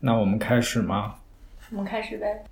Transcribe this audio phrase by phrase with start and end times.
[0.00, 1.14] 那我们开始吗？
[1.70, 2.44] 我们开始呗。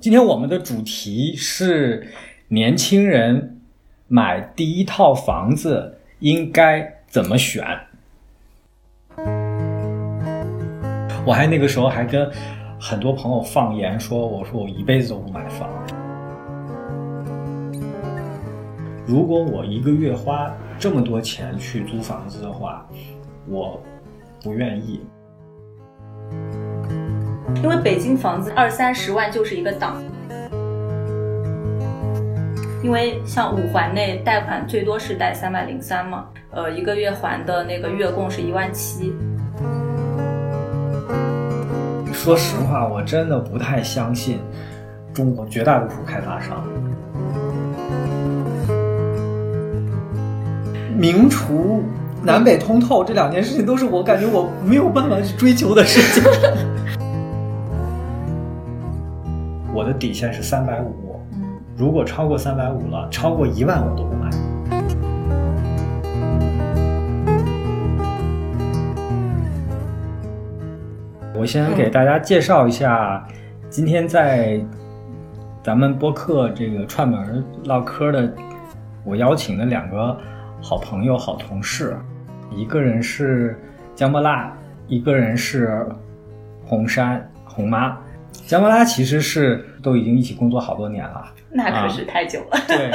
[0.00, 2.12] 今天我们的主题是
[2.48, 3.60] 年轻人
[4.08, 7.64] 买第一套房子应该怎么选。
[11.24, 12.30] 我还那个时候还跟
[12.80, 15.68] 很多朋友放言说，我说我一辈子都不买房。
[19.06, 22.86] 如果我一个月花这么多钱去租房子的话，
[23.46, 23.80] 我
[24.42, 25.00] 不愿意。
[27.56, 30.02] 因为北京房子二三十万就是一个档，
[32.82, 39.12] 因为像五环内贷款最多是贷三百零三嘛，呃，一个月还的那个月供是一万七。
[42.12, 44.40] 说实话，我真的不太相信
[45.12, 46.62] 中国绝大多数开发商。
[50.94, 51.82] 名厨、
[52.22, 56.30] 南北通透这两件事情，都是我感觉我没有办法去追求的事情。
[59.88, 61.18] 的底线是三百五，
[61.74, 64.28] 如果超过三百五了，超过一万我都不买。
[71.34, 73.26] 我先给大家介绍一下，
[73.70, 74.60] 今天在
[75.62, 78.30] 咱们播客这个串门唠嗑的，
[79.04, 80.14] 我邀请的两个
[80.60, 81.96] 好朋友、好同事，
[82.50, 83.58] 一个人是
[83.94, 84.52] 姜波辣，
[84.86, 85.86] 一个人是
[86.66, 87.96] 红山红妈。
[88.46, 92.58] 姜不拉其实是都已经一起工作好多年了，那可是太久了。
[92.66, 92.90] 对，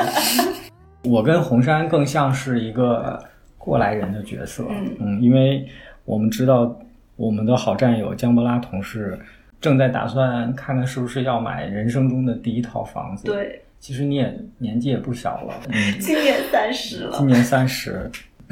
[1.10, 3.24] 我跟红山更像是一个
[3.58, 4.66] 过来人的角色。
[4.70, 5.68] 嗯嗯，因为
[6.06, 6.76] 我们知道
[7.16, 9.20] 我们的好战友姜不拉同事
[9.62, 17.28] 正在打算看看是不是要买人生中的第一套房子。，对，其实你也年纪也不小了，嗯， 今年三十了今。
[17.28, 18.10] 年三十，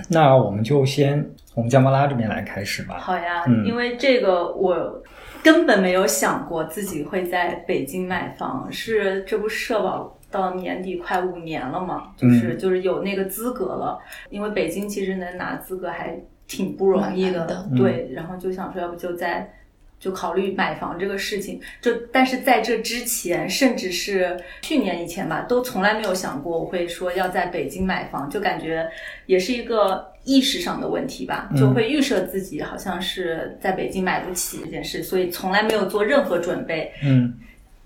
[0.07, 2.97] 那我们就先从姜不拉这边来开始吧。
[2.99, 5.01] 好呀，嗯因为这个我
[5.43, 12.57] 根本没有想过自己会在北京买房，是这不社保到年底快五年了嘛，就是、嗯。
[12.57, 13.99] 就是有那个资格了，
[14.29, 19.53] 因为北京其实能拿资格还挺不容易的对，然后就想说要不就在。
[20.01, 28.89] 就考虑买房这个事情，就但是在这之前，甚至是去年以前吧，都从来没有想过我会说要在北京买房，就感觉
[29.27, 31.57] 也是一个意识上的问题吧，嗯。
[31.59, 37.33] 就会预设自己好像是在北京买不起这件事，所以从来没有做任何准备，嗯，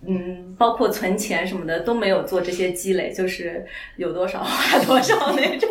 [0.08, 3.66] 嗯，包括存钱什么的都没有做这些积累，就是
[3.98, 5.70] 有多少花多少那种。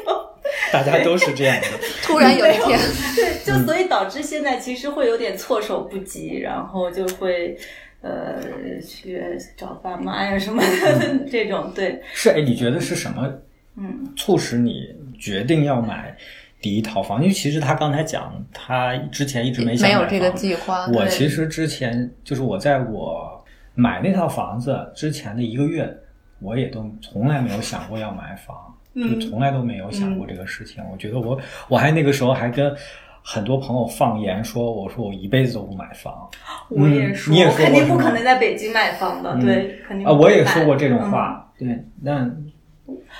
[0.72, 1.68] 大家都是这样的。
[2.02, 2.78] 突然有一天，
[3.14, 7.56] 对，就所以导致现在其实会有点措手不及，然后就会
[8.02, 8.40] 呃
[8.80, 9.22] 去
[9.56, 13.32] 找爸妈呀什么的 这种，对，是哎，你觉得是什么
[13.76, 14.12] 嗯。
[14.16, 14.88] 促使你
[15.18, 16.16] 决定要买
[16.64, 17.20] 第一套房？
[17.20, 20.86] 因为其实他刚才讲，他之前一直没想有这个计划。
[20.94, 23.44] 我其实之前就是我在我
[23.74, 25.94] 买那套房子之前的一个月，
[26.40, 28.56] 我也都从来没有想过要买房，
[28.94, 30.82] 嗯就从来都没有想过这个事情。
[30.90, 31.38] 我觉得我
[31.68, 32.74] 我还那个时候还跟
[33.22, 36.30] 很多朋友放言说，我说我一辈子都不买房
[36.70, 42.26] 我也说，你也我肯定不可能在北京买房的，嗯对，肯定啊，我也说过这种嗯话，对，那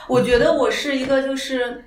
[0.09, 1.85] 我觉得我是一个就是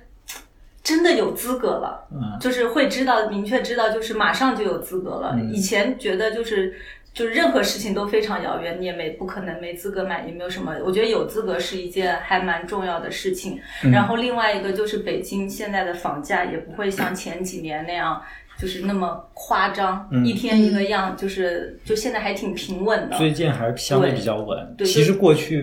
[0.88, 5.34] 真的有资格了，嗯就是会知道明确知道，就是马上就有资格了。
[5.36, 6.74] 嗯以前觉得就是
[7.12, 10.74] 就是任何事情都非常遥远，你也没不可能没资格买，也没有什么。
[10.82, 13.60] 我觉得有资格是一件还蛮重要的事情。
[13.84, 18.22] 嗯然后另外一个就是北京现在的房价也不会像前几年那样。
[18.60, 23.16] 就是那么夸张，嗯一天一个样，就是就现在还挺平稳的。
[23.16, 24.74] 最近还是相对比较稳。
[24.76, 25.62] 对其实过去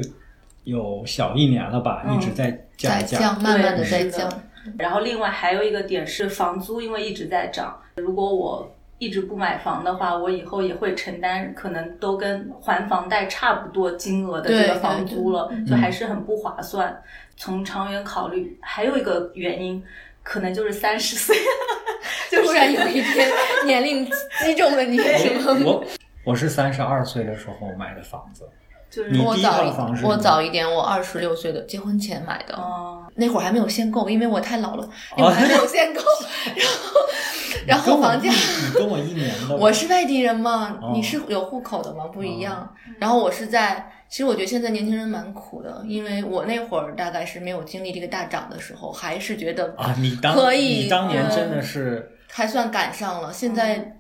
[0.64, 3.20] 有小一年了吧，嗯一直在降价。
[3.20, 4.32] 降，慢慢的在降。
[4.78, 7.80] 然后另外还有一个点是房租，因为一直在涨。
[7.96, 17.02] 如果我一直不买房的话，我以后也会承担可能都跟还房贷差不多金额的这个房租了，就还是很不划算。
[17.38, 19.84] 从长远考虑，还有一个原因，
[20.24, 21.36] 可能就是三十岁，
[22.32, 23.30] 就是突然有一天，
[23.66, 24.10] 年龄
[24.44, 25.72] 击中了你什么？
[25.72, 25.86] 我
[26.24, 28.48] 我是三十二岁的时候买的房子，
[28.90, 29.64] 就是你我早
[30.04, 36.02] 我早一点，我二十六岁的结婚前买的，哦，那会儿还没有限购，因为我太老了，那会儿还没有限购。
[37.66, 42.72] 然后，然后房价，你跟我一年的， 我是外地人嘛哦，你是有户口的嘛，不一样。
[43.00, 53.34] 然后我是在，其实我觉得现在年轻人蛮苦的，因为我那会儿大概是没有经历这个大涨的时候，还是觉得啊，你当可以你当年嗯真的是，还算赶上了。
[53.34, 53.98] 现在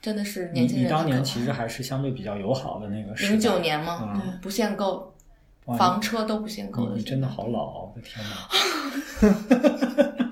[0.00, 3.30] 真的是你年轻人你当年其实还是相对比较友好的那个时代。
[3.30, 5.12] 零九年嘛，嗯对不限购，
[5.76, 6.92] 房车都不限购的。
[6.92, 8.48] 你你真的好老，我的天哪！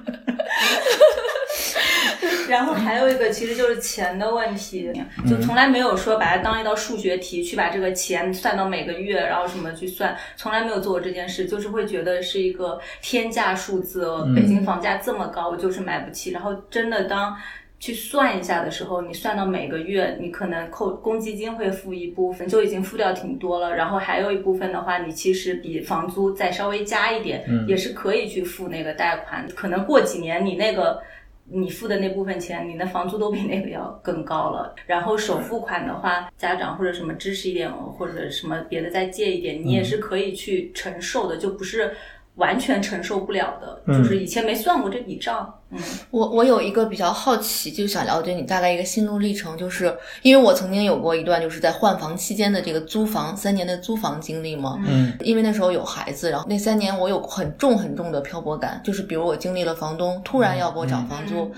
[2.46, 4.92] 然后还有一个其实就是钱的问题，
[5.28, 14.06] 就从来没有说把它当一道数学题去把这个钱算到每个月，然后什么去算，从来没有做过这件事，就是会觉得是一个天价数字。
[14.36, 16.30] 北京房价这么高，我就是买不起。
[16.30, 17.36] 然后真的当。
[17.80, 23.74] 去算一下的时候，你算到每个月，你可能扣公积金会付一部分，就已经付掉挺多了。
[23.76, 29.46] 然后还有一部分的话，你其实比房租再稍微加一点，也是可以去付那个贷款。
[29.54, 31.02] 可能过几年，你那个
[31.46, 34.74] 你付的那部分钱，你的房租都比那个要更高了。
[34.86, 41.92] 然后首付款的话，家长或者什么支持一点，或者什么别的再借一点，你也是可以去承受的，就不是。
[42.36, 45.54] 完全承受不了的，就是以前没算过这笔账。
[45.70, 45.78] 嗯，
[46.10, 54.78] 我我有一个比较好奇，就想了解你大概一个心路历程，就是因为我曾经有过一段就是在换房期间的这个租房三年的租房经历嘛。
[54.84, 61.52] 嗯，因为那时候有孩子，然后那三年我有很重很重的漂泊感，就是比如我经历了房东突然要给我涨房租。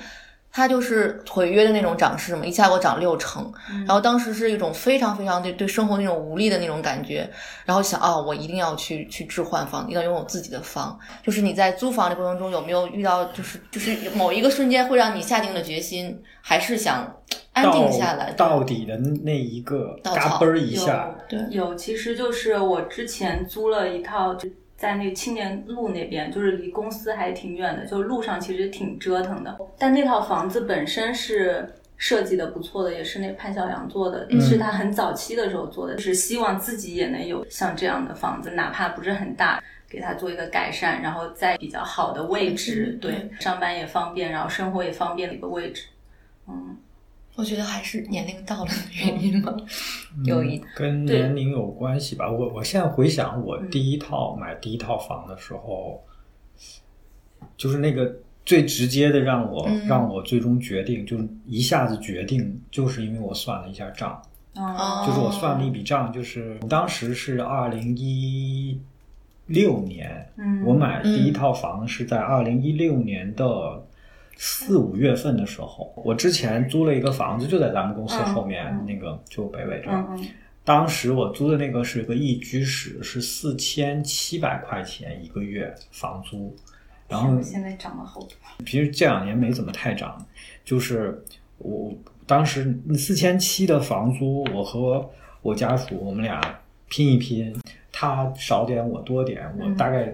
[0.56, 3.52] 他就是毁约的那种涨势嘛，一下给我涨六成，
[3.86, 7.28] 然后当时是一种非常非常对对生活那种无力的那种感觉，
[7.66, 10.98] 然后想啊，我一定要去去置换房，一定要拥有自己的房。
[11.22, 17.14] 就是你在租房的过程中有没有遇到，就是就是某一个瞬间会让你下定了决心，还是想
[17.52, 21.14] 安定下来到底的那一个嘎嘣一下？
[21.28, 24.48] 对，有，其实就是我之前租了一套就。
[24.76, 29.58] 在那青年路那边，就是离公司还挺远的，就路上其实挺折腾的。
[29.78, 45.86] 但那套房子本身是设计的不错的，也是那潘晓阳做的，是他很早期的时候做的，就是希望自己也能有像这样的房子，哪怕不是很大，给他做一个改善，然后在比较好的位置，对，上班也方便，然后生活也方便的一个位置，
[46.46, 46.76] 嗯。
[47.36, 49.54] 我觉得还是年龄到了的原因吧，
[50.24, 52.30] 有一跟年龄有关系吧。
[52.30, 56.02] 我我现在回想，我第一套买第一套房的时候，
[57.54, 58.16] 就是那个
[58.46, 64.22] 最直接的让我让我最终决定，就是一下子决定，就是因为我算了一下账，
[65.06, 68.80] 就是我算了一笔账，就是当时是二零一
[69.44, 70.26] 六年，
[70.64, 73.85] 我买第一套房是在二零一六年的。
[74.36, 80.06] 四五月份的时候，我之前租了一个房子，就在咱们公司后面那个就北纬这儿。
[80.62, 86.54] 当时我租的那个是一个一居室，是四千七百块钱一个月房租。
[87.08, 88.30] 然后现在涨了好多。
[88.66, 90.26] 其实这两年没怎么太涨，
[90.64, 91.24] 就是
[91.58, 91.94] 我
[92.26, 95.08] 当时四千七的房租，我和
[95.40, 96.40] 我家属我们俩
[96.88, 97.56] 拼一拼，
[97.92, 100.12] 他少点我多点，我大概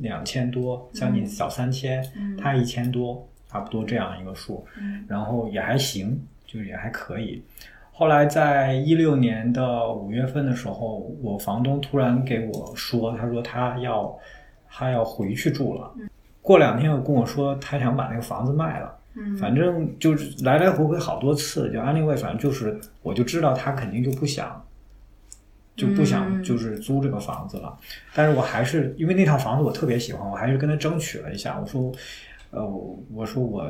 [0.00, 2.04] 两千多，将近小三千，
[2.36, 3.26] 他一千多。
[3.52, 4.66] 差不多这样一个数，
[5.06, 7.42] 然后也还行，就是也还可以。
[7.92, 14.18] 后来在一六年的五月份的时候，我房东突然给我说，他说他要
[14.70, 15.92] 他要回去住了。
[16.40, 18.96] 过两天又跟我说他想把那个房子卖了。
[19.38, 24.64] 反正就是来来回回好多次，就安利卫，反正就是我就知道他肯定就不想
[25.76, 27.78] 就不想就是租这个房子了。
[28.14, 31.92] 但是我还是因为那套房子我特别喜欢，我还是跟他争取了一下，我说。
[32.52, 32.62] 呃，
[33.12, 33.62] 我说我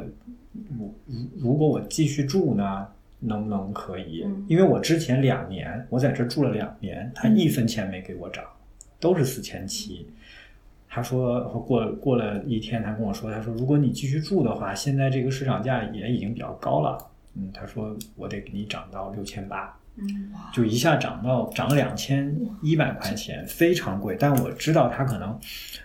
[0.77, 2.87] 我如如果我继续住呢，
[3.21, 4.27] 能不能可以？
[4.49, 8.45] 因为我之前两年我在这住了两年，他一分钱没给我涨，
[8.99, 10.09] 都是四千七。
[10.89, 16.99] 他说过过了一天，他跟我说，他说如果你继续住的话，现在这个市场价也已经比较高了。
[17.37, 24.17] 嗯，他说我得给你涨到六千八，嗯，就一下涨到涨了两千一百块钱，非常贵。
[24.19, 25.39] 但我知道他可能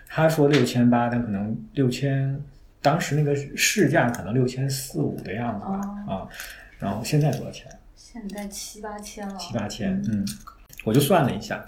[0.08, 2.42] 他说六千八，但可能六千。
[2.80, 6.28] 当时那个市价可能六千四五的样子吧，啊，
[6.78, 7.66] 然后现在多少钱？
[7.96, 9.36] 现在七八千了。
[9.36, 10.26] 七八千，嗯，
[10.84, 11.64] 我就算了一下，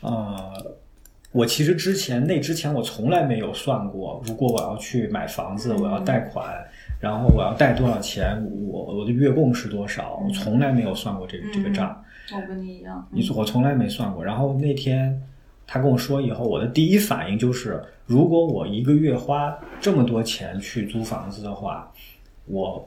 [0.00, 0.76] 呃，
[1.32, 6.64] 我其实之前那之前我从来没有算过，如果我要去买房子，我要贷款，
[7.00, 12.04] 然后我要贷多少钱，我我的月供是多少，我从来没有算过这个这个账。
[12.32, 14.24] 我跟你一样，你说我从来没算过。
[14.24, 15.20] 然后那天
[15.66, 17.82] 他跟我说以后，我的第一反应就是。
[18.06, 21.90] 如果我一个月花这么多钱去租房子的话，
[22.44, 22.86] 我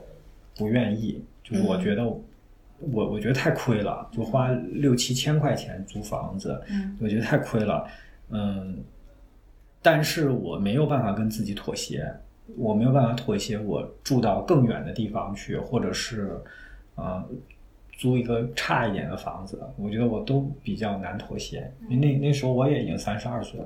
[0.55, 1.19] 不愿意。
[1.43, 6.62] 就是我觉得，我我觉得太亏了，就花六七千块钱租房子，
[7.01, 7.88] 我觉得太亏了。
[8.29, 8.77] 嗯，
[9.81, 12.13] 但是我没有办法跟自己妥协，
[12.55, 16.39] 我没有办法妥协，我住到更远的地方去，或者是
[16.93, 17.27] 呃
[17.98, 21.70] 租一个差一点的房子，我觉得我都比较难妥协。
[21.89, 23.66] 因为那那时候我也已经三十二岁了，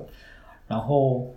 [0.66, 1.32] 然后。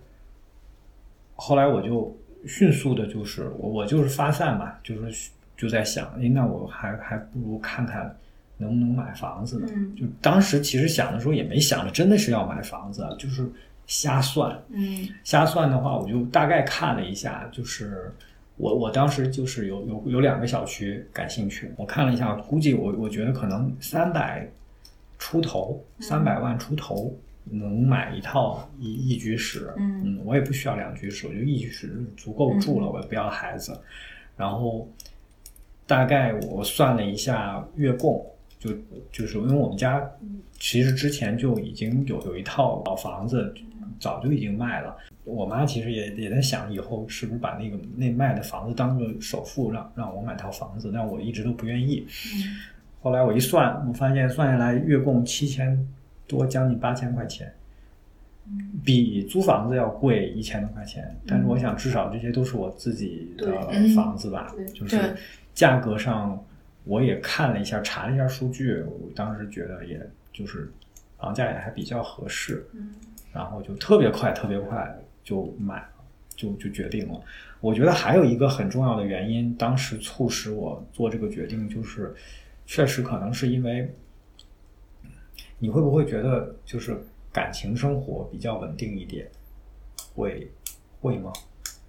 [1.38, 8.16] 后来我就迅速的，就是我我就是发散嘛，就是就在想，哎，那我还还不如看看
[8.56, 9.68] 能不能买房子呢。
[9.98, 13.46] 就当时其实想的时候也没想着真的是要买房子，就是
[13.86, 14.58] 瞎算。
[14.70, 18.14] 嗯，瞎算的话，我就大概看了一下，就是
[18.58, 24.50] 我我当时就是有有有两个小区感兴趣，我看了一下，估计我我觉得可能三百
[25.20, 29.74] 出头，三百万出头能买一套一一居室。
[29.78, 33.78] 嗯我也不需要两居室，我觉得一居室足够住了，我也不要孩子。
[34.38, 34.90] 然后
[35.86, 38.26] 大概我算了一下月供，
[38.66, 38.76] 就
[39.12, 40.04] 就是因为我们家
[40.60, 43.54] 其实之前就已经有有一套老房子，
[44.00, 44.96] 早就已经卖了。
[45.24, 52.06] 我妈其实也也在想，以后是不是把那个那卖的房子当做首付，让让我买套房子，但我一直都不愿意。
[53.02, 55.88] 后来我一算，我发现算下来月供七千
[56.28, 57.52] 多，将近八千块钱，
[58.84, 61.16] 比租房子要贵一千多块钱。
[61.28, 63.60] 但是我想，至少这些都是我自己的
[63.96, 65.16] 房子吧，对就是
[65.54, 66.40] 价格上
[66.86, 70.00] 我也看了一下，查了一下数据，我当时觉得也
[70.32, 70.72] 就是
[71.18, 72.94] 房价也还比较合适，嗯
[73.34, 75.90] 然后就特别快，特别快就买了，
[76.36, 77.20] 就就决定了。
[77.60, 82.14] 我觉得还有一个很重要的原因，当时促使我做这个决定，就是
[82.66, 83.94] 确实可能是因为，
[85.60, 86.96] 你会不会觉得就是
[87.34, 89.28] 感情生活比较稳定一点？
[90.14, 90.50] 会
[91.02, 91.34] 会吗？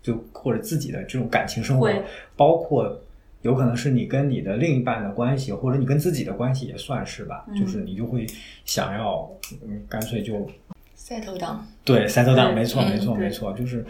[0.03, 1.93] 就或者自己的这种感情生活，
[2.37, 3.00] 包括
[3.47, 8.26] 有可能是你跟你的另一半的关系，或者你跟自己的关系也算是吧，嗯就是你就会
[8.65, 9.31] 想要，
[9.62, 10.35] 嗯，干脆就
[10.99, 13.87] settle down，对，塞头档，对没错，嗯没错，没错，就是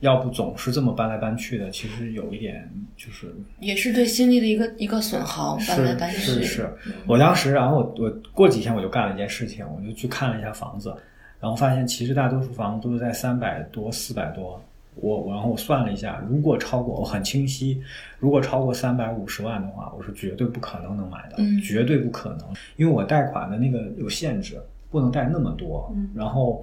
[0.00, 6.18] 要不总是这么搬来搬去的，其实有一点就是也是对心力的一个一个损耗，搬来搬去。
[6.18, 6.70] 是是是。
[7.06, 10.92] 我当时，然后我我过几天我就干了一件事情，我就去看了一下房子，
[11.40, 14.60] 然后发现其实大多数房子都是在三百多、四百多。
[15.00, 17.82] 我我然后我算了一下，如果超过我很清晰，
[18.18, 22.40] 如果超过三百五十万的话，我是绝对不可能能买的，嗯绝对不可能，
[22.76, 26.62] 因为我贷款的那个有限制，不能贷那么多，嗯然后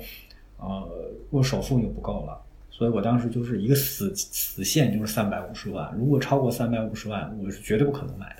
[0.57, 0.87] 呃
[1.29, 2.41] 我首付又不够了。
[2.77, 5.89] 所以我当时就是一个死死线，就是三百五十万。
[5.97, 8.35] 如果超过三百五十万，我是绝对不可能买的。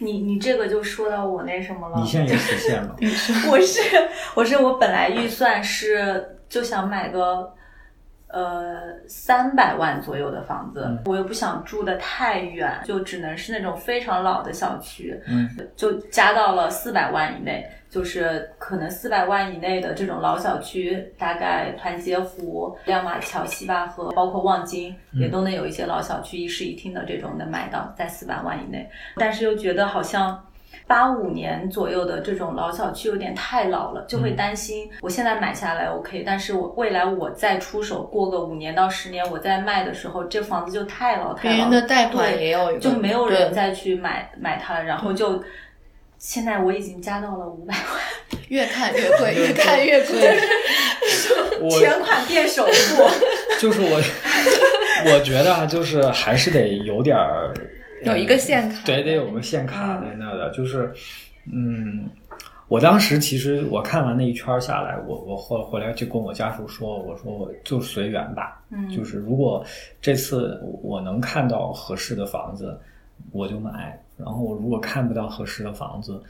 [0.00, 2.00] 你你这个就说到我那什么了。
[2.00, 2.96] 你现在有实现了，
[3.48, 3.80] 我是
[4.34, 7.52] 我是我本来预算是就想买个
[8.28, 17.68] 呃三百万左右的房子，嗯我又不想住的太远，就只能是那种非常老的小区，嗯，就加到了四百万以内。
[17.90, 28.86] 就是可能四百万以内的这种老小区，大概团结湖、亮马桥、西坝河，包括望京，嗯也都能有一些老小区一室一厅的这种能买到，在四百万以内。
[29.16, 30.38] 但是又觉得好像
[30.88, 45.40] 八五年左右的这种老小区有点太老了，就会担心我现在买下来 OK，但是我未来我再出手过个五年到十年，我再卖的时候，这房子就太老太老了，别人的贷款对也有一个就没有人再去买买它了，然后就。
[46.20, 50.36] 现在我已经加到了五百万， 越看越贵，越看越贵。
[51.62, 53.04] 我全款变首付。
[53.60, 54.02] 就是我，
[55.12, 57.54] 我觉得啊，就是还是得有点儿
[58.04, 60.92] 有一个限卡对，得有个限卡在那的，就是，
[61.52, 62.08] 嗯，
[62.68, 68.88] 我当时其实我看完那一圈下来，我我后回来就跟我家属说，我说我就随缘吧，嗯。
[68.88, 69.64] 就是如果
[70.00, 72.78] 这次我能看到合适的房子，
[73.32, 76.22] 我就买，然后我如果看不到合适的房子，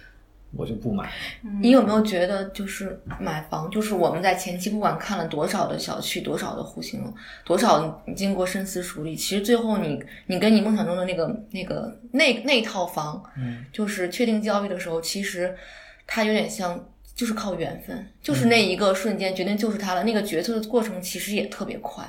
[0.56, 1.10] 我就不买。
[1.60, 7.12] 你有没有觉得，就是买房，就是我们在前期不管看了多少的小区、多少的户型、
[7.44, 15.54] 多少你经过深思熟虑，其实最后你你跟你梦想中的那个那个那那套房，嗯，就是确定交易的时候，其实
[16.06, 16.84] 它有点像。
[17.18, 20.04] 就是靠缘分，就是那一个瞬间决定就是它了。
[20.04, 22.04] 那个决策的过程其实也特别快，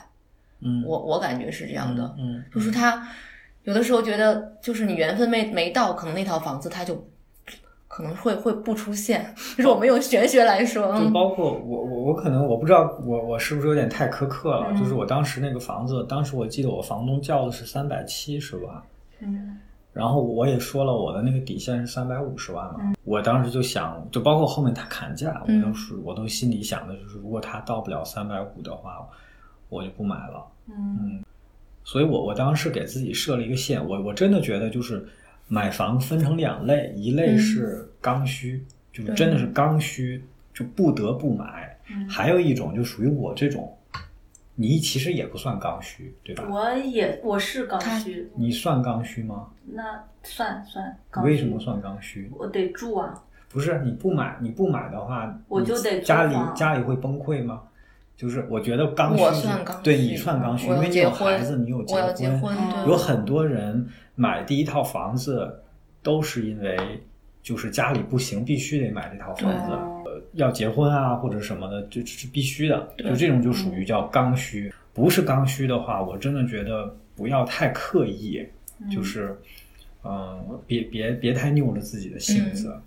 [0.59, 2.15] 嗯，我我感觉是这样的。
[2.19, 3.07] 嗯，就是他
[3.63, 7.08] 有的时候觉得，就是你缘分没没到，可能那套房子它就
[7.99, 9.25] 可能会会不出现。
[9.57, 18.81] 就是我们用玄学来说，就嗯包括我我我可能我不知道我我是不是有点太苛刻了，嗯 就是我当时那个房子，当时我记得我房东叫的是三百七十万，
[19.19, 19.57] 嗯
[19.91, 29.05] 然后我也说了我的那个底线是三百五十万嘛，嗯我当时就想，就包括后面他砍价，我嗯都是我都心里想的就是，如果他到不了三百五的话，
[29.67, 30.45] 我就不买了。
[30.69, 31.21] 嗯
[31.83, 35.03] 所以我我当时给自己设了一个线，我我真的觉得就是
[35.49, 38.63] 买房分成两类，一类嗯是刚需，
[38.93, 41.45] 就是真的是刚需，就不得不买；
[41.91, 43.75] 嗯还有一种就属于我这种，
[44.55, 46.45] 你其实也不算刚需，对吧？
[46.49, 49.47] 我也我是刚需，你算刚需吗？
[49.65, 51.29] 那算算刚需。
[51.29, 51.59] 为什么？
[51.59, 52.29] 算刚需？
[52.37, 53.13] 我得住啊，
[53.49, 57.63] 不是你不买，你不买的话，我就得家里家里会崩溃吗？
[58.15, 61.95] 就是我觉得刚需，我算刚需对你算刚需，因为你有孩子，你有结
[62.37, 62.53] 婚，
[62.85, 63.87] 有很多人
[64.19, 65.63] 买第一套房子
[66.03, 66.77] 都是因为
[67.41, 72.85] 就是家里不行，必须得买这套房子，呃，要结婚啊或者什么的，这这是必须的。
[72.97, 78.45] 就这种就属于叫刚需，不是刚需的话，我真的觉得不要太刻意，
[78.91, 79.33] 就是，
[80.03, 82.69] 嗯、别别别太拗着自己的性子。
[82.75, 82.81] 嗯，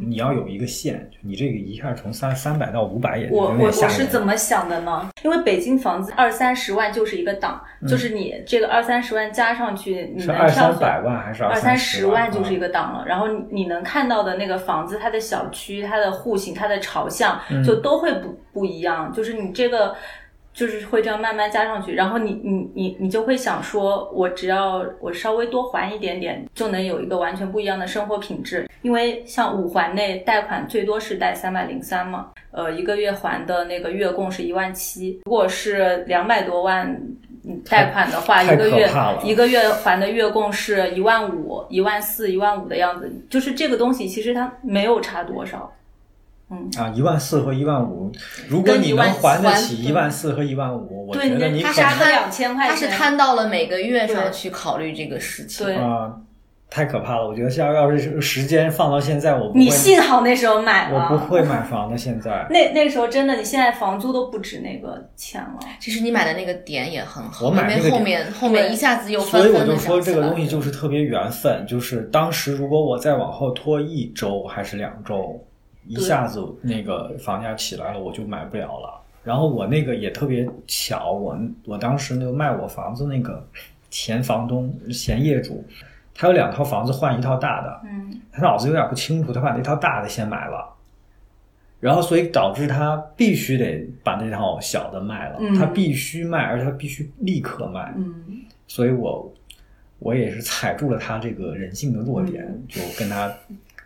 [0.00, 3.88] 你要有一个线，你这个一下从三三百到五百也有我我我。
[3.88, 5.08] 是怎么想的呢？
[5.22, 12.30] 因为北京房子二三十万就是一个档，就是你这个二三十万加上去，你能是二三百万还是二三十万？
[12.30, 13.04] 就是一个档了。
[13.06, 19.12] 然后你你能看到的那个房子，它的小区、它的户型、它的朝向，嗯就都会不不一样。
[19.12, 19.94] 就是你这个。
[20.52, 28.68] 就是会这样慢慢加上去，然后你你你你就会想说，我只要我稍微多还一点点，就能有一个完全不一样的生活品质。
[28.82, 36.86] 因为像五环内贷款最多是贷三百零三嘛，呃，一个月还的那个月供是一万七，如果是两百多万
[37.44, 38.88] 嗯贷款的话，一个月
[39.24, 45.72] 一个月还的月供是一万五、一万四、一万五的样子，就是这个东西其实它没有差多少。
[46.78, 48.10] 啊，一万四和一万五，
[48.48, 55.66] 如果你能还得起一万四和一万五，我对觉得你你可能他杀个两千块他，是摊到了每个月对上去考虑这个事情。
[55.66, 56.12] 对啊、
[56.70, 57.28] 太可怕了。
[57.28, 61.96] 我觉得要要是时间放到现在，我不会你幸好那时候买了，我不会买房的。
[61.98, 65.58] 现在那那时候真的，你现在房租都不止那个钱了。
[65.80, 75.38] 其实你买的那个点也很好，我买那个点因为后面后面一下子又所以我就说这个东西就是特别缘分，就是当时如果我再往后拖一周还是两周，
[75.86, 79.00] 一下子那个房价起来了，我就买不了了。
[79.24, 83.46] 然后我那个也特别巧，我我当时那个卖我房子那个
[83.88, 85.64] 前房东前业主，
[86.12, 90.74] 他有两套房子换一套大的，嗯他脑子有点不清楚，他把那套大的先买了，
[91.78, 99.32] 然后所以导致他必须得把那套小的卖了，嗯他必须卖，而且他必须立刻卖，嗯所以我
[100.00, 103.32] 我也是踩住了他这个人性的弱点，嗯就跟他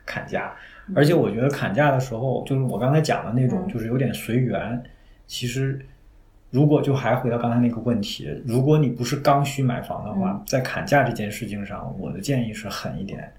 [0.07, 0.55] 砍价。
[0.95, 4.83] 而且我觉得砍价的时候，就是我刚才讲的那种，嗯就是有点随缘。
[5.27, 5.85] 其实，
[6.51, 13.33] 如果就还回到刚才那个问题，如果你不是刚需买房的话，嗯在砍价这件事情上，我的建议是狠一点。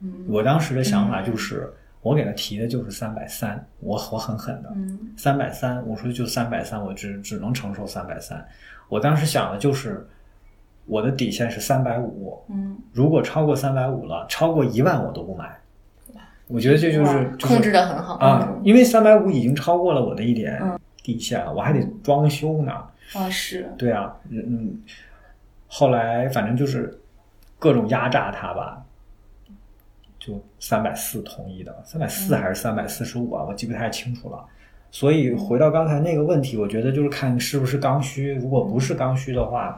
[0.00, 8.44] 嗯我当时的想法就是，我给他提的就是三百三，我我很狠的，嗯三百三，我说就三百三，我只只能承受三百三。
[8.88, 10.04] 我当时想的就是，
[10.86, 15.59] 我的底线是三百五，嗯，如果超过三百五了，超过一万我都不买。
[16.50, 22.72] 我觉得这就是就是控制的很好啊，因为三百五已经超过了我的一点嗯底线了，我还得装修呢。
[23.12, 24.78] 啊是，对啊，嗯，
[25.66, 26.96] 后来反正就是
[27.58, 28.80] 各种压榨他吧，
[30.18, 34.44] 就三百四同意的，三百四还是三百四十五啊，我记不太清楚了。
[34.92, 39.76] 所以回到刚才那个问题，我觉得就是看是不是刚需，如果不是刚需的话，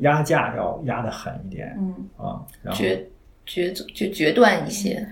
[0.00, 1.94] 压价要压得狠一点嗯。
[2.16, 3.06] 啊，然后决
[3.46, 5.06] 决就决断一些。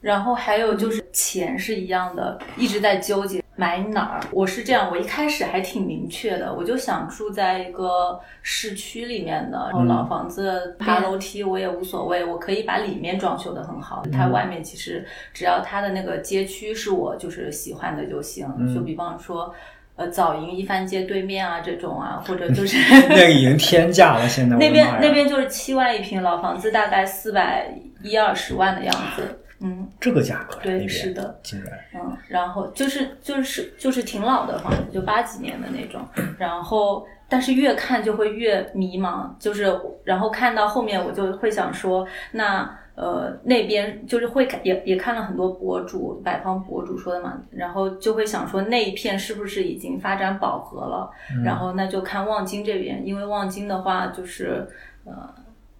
[0.00, 4.20] 然后还有就是钱是一样的，一直在纠结买哪儿。
[4.30, 18.46] 我是这样，我一开始还挺明确的，我就想住在一个市区里面的，然后老房子爬楼梯我也无所谓，我可以把里面装修的很好，它外面其实只要它的那个街区是我就是喜欢的就行。
[18.74, 19.54] 就比方说。
[19.98, 22.78] 呃，早营一番街对面啊，这种啊，或者就是
[23.10, 27.68] 那个已经天价了，现在那边那边就是七万一平老房子，大概四百
[28.00, 29.40] 一二十万的样子。
[29.60, 36.00] 嗯，这个价格呀，对是的，竟然嗯，然后就是就是就是挺老的房子，就八几年的那种。
[36.38, 51.10] 然后，但是越看就会越迷茫，就是然后看到后面我就会想说，那呃那边就是会也也看了很多博主摆房博主说的嘛，然后就会想说那一片是不是已经发展饱和了？
[51.44, 54.68] 然后那就看望京这边，因为望京的话就是
[55.04, 55.34] 呃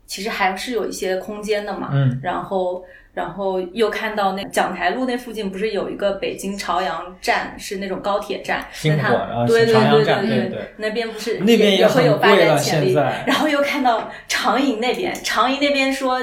[0.08, 1.90] 其实还是有一些空间的嘛。
[1.92, 12.94] 嗯然后，然后又看到那讲台路那附近不是有一个北京朝阳站，是那种高铁站，那它星火啊对对对对站对对那边不是那边也也会有发展潜力。
[13.26, 16.20] 然后又看到长营那边，长营那边说，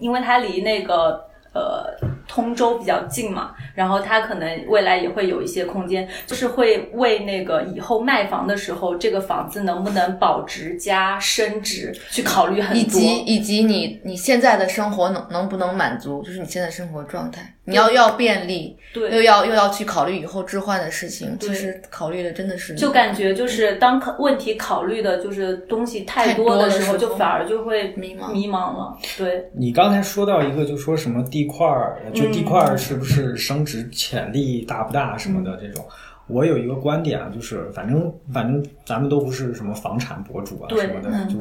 [0.00, 12.80] 因为它离那个呃通州比较近嘛，然后他可能未来也会有一些空间，就是会为那个以后卖房的时候，这个房子能不能保值加升值去考虑很多。
[12.80, 19.10] 以及以及你你现在的生活能能不能满足，就是你现在生活状态，你要要便利，对。
[19.14, 21.48] 又要又要去考虑以后置换的事情，对。
[21.50, 28.96] 其实考虑的真的是就感觉就是当考问题考虑的就是东西太多的时候，就反而就会迷茫迷茫了。
[29.16, 35.84] 对，你刚才说到一个，就说什么地块儿，就地块嗯儿是不是升值潜力大不大什么的这种。
[36.26, 41.28] 我有一个观点啊，就是反正反正咱们都不是什么房产博主啊什么的，嗯。
[41.28, 41.36] 就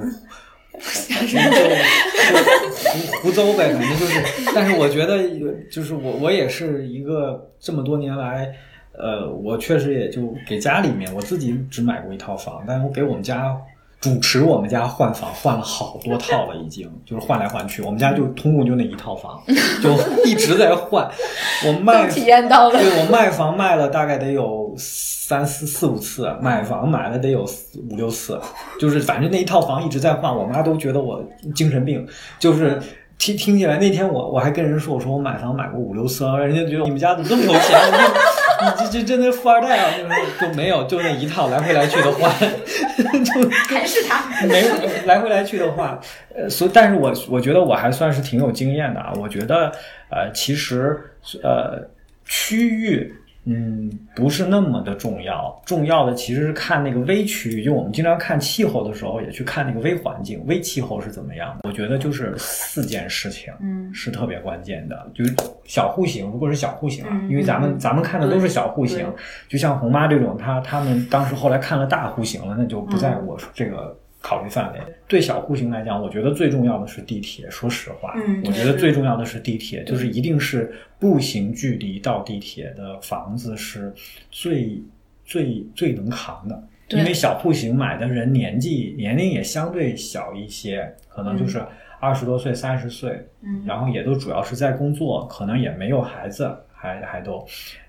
[0.77, 1.39] 就
[3.21, 4.21] 胡胡诌呗，反正就是。
[4.53, 5.23] 但是我觉得，
[5.71, 8.53] 就是我我也是一个这么多年来，
[8.93, 13.55] 呃，我确实也就给家里面我自己只买过一套房，但是我给我们家
[13.99, 19.41] 主持我们家换房换了好多套了，已经就是换来换去，我们家就通共就那一套房，
[19.81, 19.91] 就
[20.23, 21.09] 一直在换。
[21.65, 28.39] 我卖 都体验到了对我卖房卖了大概得有三四四五次，买房买了得有四五六次，
[28.79, 31.23] 就是反正那一套房一直在换，我妈都觉得我
[31.55, 32.07] 精神病，
[32.39, 32.81] 就是。
[33.19, 37.75] 听听起来，那天我我还跟人说，我说我买房买过五六次，人家觉得你们家怎么这么有钱？
[38.61, 39.91] 你这这真的富二代啊！
[40.39, 42.31] 就就没有，就那一套来回来去的换，
[43.23, 45.99] 就还是他没有来回来去的换，
[46.35, 49.13] 呃，所以但是我我觉得我还算是挺有经验的啊。
[49.15, 49.71] 我觉得
[50.09, 50.99] 呃，其实
[51.43, 51.79] 呃，
[52.25, 53.13] 区域
[53.47, 57.63] 嗯不是那么的重要，重要的其实是看那个微区域。
[57.63, 61.69] 就我们经常看气候的时候，也去看那个微环境、微气候是怎么样的。
[61.69, 65.09] 我觉得就是四件事情，嗯是特别关键的。
[65.15, 65.33] 就是
[65.65, 69.07] 小户型，如果是小户型啊，嗯因为咱们咱们看的都是小户型，
[69.47, 73.97] 就像红妈这种，她他们当时后来看了大户型了，那就不在嗯我这个
[74.27, 74.79] 考虑范围。
[75.07, 77.49] 对小户型来讲，我觉得最重要的是地铁。
[77.49, 83.93] 说实话，嗯我觉得最重要的是地铁，就是一定是步行距离到地铁的房子是
[84.29, 84.83] 最
[85.23, 86.61] 最最能扛的。
[86.89, 91.63] 因为小户型买的人年纪年龄也相对小一些，可能就是
[92.01, 97.45] 二十多岁、三十岁，嗯然后也都主要是在工作，可能也没有孩子，还还都，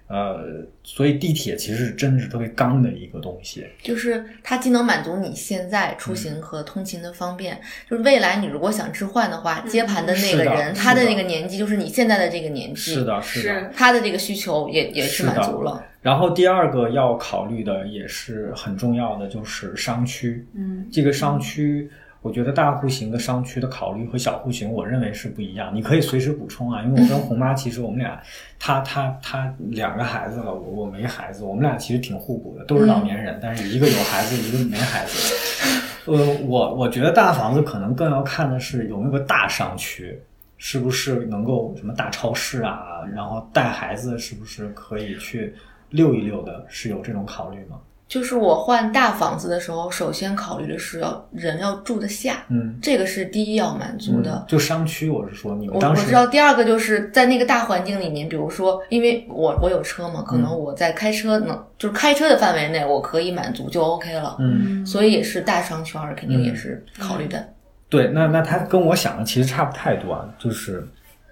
[0.09, 3.67] 呃，所以地铁其实是真的是特别刚的一个东西。
[3.83, 13.71] 就是它既能满足你现在出行和通勤的方便，就是未来你如果想置换的话，接盘的那个人，的他的那个年纪就是你现在的这个年纪，是，的，是的。
[13.77, 15.85] 他的这个需求也也是满足了。
[16.01, 20.47] 然后第二个要考虑的也是很重要的，就是商区。
[20.55, 21.91] 嗯这个商区，
[22.21, 25.75] 我觉得大户型的商区的考虑和小户型，我认为是不一样。
[25.75, 28.21] 你可以随时补充啊，因为我跟红妈其实我们俩，
[28.59, 36.11] 她她她两个孩子了，我我没孩子，我们俩其实挺互补的，都是老年人，但是一个有孩子，一个没孩子。
[36.11, 40.21] 呃，我我觉得大房子可能更要看的是有没有个大商区。
[40.61, 43.05] 是不是能够什么大超市啊？
[43.15, 45.55] 然后带孩子是不是可以去
[45.91, 46.67] 溜一溜的？
[46.69, 47.79] 是有这种考虑吗？
[48.09, 54.45] 就是我换大房子的时候，首先考虑的是要人要住得下，嗯，这个是第一要满足的。
[54.49, 64.37] 就商区，我是说你当时我知道，第二个就是在那个大环境里面，比如说，因为我我有车嘛，可嗯能我在开车能、就是开车的范围内，我可以满足就 OK 了。
[64.41, 67.47] 嗯，所以也是大商圈儿肯定也是考虑的。
[67.91, 70.87] 对，那那他跟我想的其实差不太多啊，就是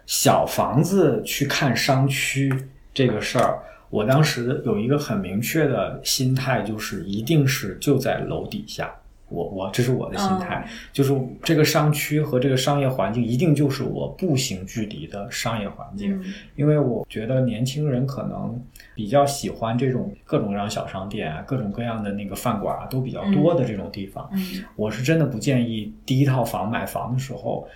[0.05, 2.53] 小房子去看商区
[2.93, 3.59] 这个事儿，
[3.91, 8.95] 我当时有一个很明确的心态，就是一定是就在楼底下。
[9.29, 18.57] 我我这是我的心态，就是这个商区和这个商业环境一定就是我步行距离的商业环境，嗯因为我觉得年轻人可能
[18.95, 24.31] 比较喜欢这种各种各样小商店啊，各种各样的那个饭馆啊都比较多的这种地方。
[24.33, 27.69] 嗯我是真的不建议第一套房买房的时候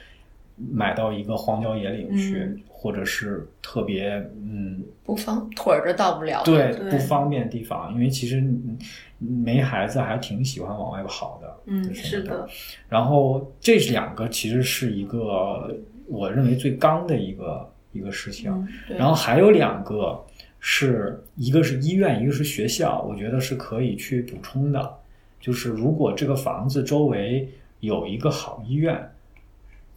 [0.73, 6.43] 买到一个荒郊野岭去，嗯或者是特别嗯不方腿儿都到不了。
[6.45, 8.79] 对对不方便的地方，因为其实嗯
[9.19, 11.57] 没孩子还挺喜欢往外跑的。
[11.67, 12.49] 嗯，是的，
[12.89, 18.51] 然后这两个其实是一个我认为最刚的一个一个事情。
[18.51, 20.19] 嗯然后还有两个
[20.59, 24.95] 是一个是医院，一个是学校，我觉得是可以去补充的。
[25.39, 27.49] 就是如果这个房子周围
[27.81, 28.99] 有一个好医院，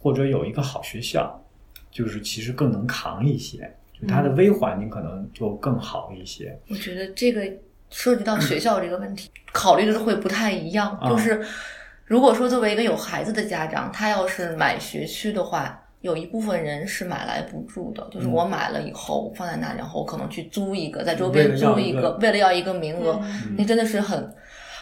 [0.04, 1.34] 或者有一个好学校，
[1.90, 6.54] 就是其实更能扛一些，就它的微环境可能就更好一些。
[6.68, 7.50] 我觉得这个
[7.88, 10.94] 涉及到学校这个问题，考虑的会不太一样。
[11.00, 11.42] 啊就是
[12.04, 24.30] 如果说作为一个有孩子的家长，他要是买学区的话，有一部分人是买来不住的，就是嗯我买了以后放在那，然后我可能去租一个，在周边租一个个，为了要一个名额，嗯那真的是很。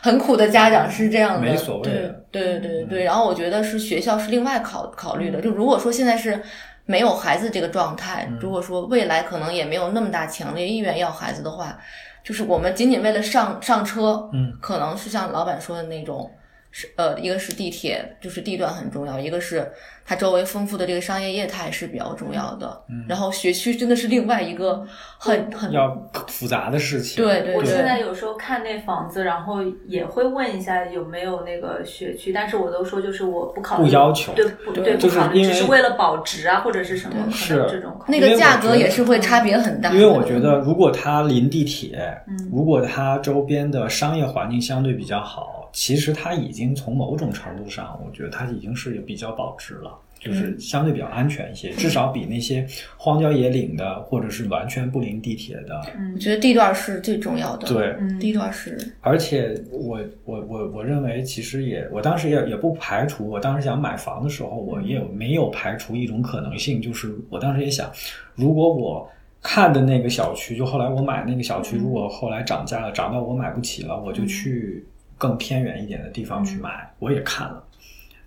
[0.02, 3.04] 很苦的家长是这样的，没所谓的对对对对对。
[3.04, 6.42] 然后我觉得是学校是另外考考虑的，就如果说现在是
[6.86, 11.78] 没有孩子这个状态，如果说未来可能也没有那么大强烈意愿要孩子的话，
[12.24, 16.28] 就是我们仅仅为了上上车，嗯，可能是像老板说的那种，
[16.74, 19.70] 是呃，一个是地铁，就是地段很重要，一个是
[20.06, 24.82] 它周围丰富的这个商业业态是比较重要的，嗯，然后学区真的是另外一个
[25.18, 25.94] 很很要
[26.28, 27.22] 复杂的事情。
[27.22, 49.98] 对对我现在有时候看那房子，然后也会问一下有没有那个学区，但是我都说就是我不考虑，不要求对不对对，就是不考虑，因为只是为了保值啊，或者是什么，可能是这种考虑那个价格也是会差别很大，因为我觉得，如果它临地铁，嗯如果它周边的商业环境相对比较好，其实它已经从某种程度上，我觉得它已经是比较保值了。
[50.20, 52.64] 就是相对比较安全一些，至少比那些
[52.96, 55.82] 荒郊野岭的或者是完全不临地铁的。
[56.14, 57.66] 我觉得地段是最重要的。
[57.66, 58.78] 对，地段是。
[59.00, 67.90] 而且我我我我认为，其实也我当时也也不排除，我当时想买房的时候，我也没有排除一种可能性，就是我当时也想，
[68.36, 74.84] 如果我看的那个小区，就后来我买那个小区，如果后来涨价了，涨到我买不起了，我就去
[75.22, 76.92] 更偏远一点的地方去买。
[76.98, 77.64] 我也看了。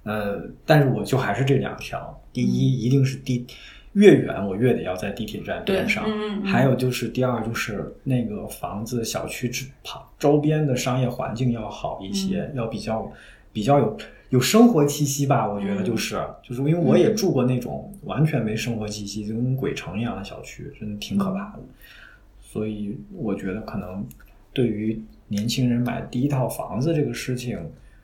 [0.04, 3.46] 呃，但是我就还是这两条，第一一定是地
[3.92, 6.06] 越远我越得要在地铁站边上，
[6.46, 13.12] 还有就是第二就是那个房子小区之旁周边的商业环境要好一些，要比较
[13.52, 13.98] 比较有
[14.30, 16.22] 有生活气息吧，我觉得就是。
[16.44, 21.60] 就是因为我也住过那种完全没生活气息就跟鬼城一样的小区，真的挺可怕的，
[22.42, 24.06] 所以我觉得可能
[24.54, 27.60] 对于年轻人买第一套房子这个事情。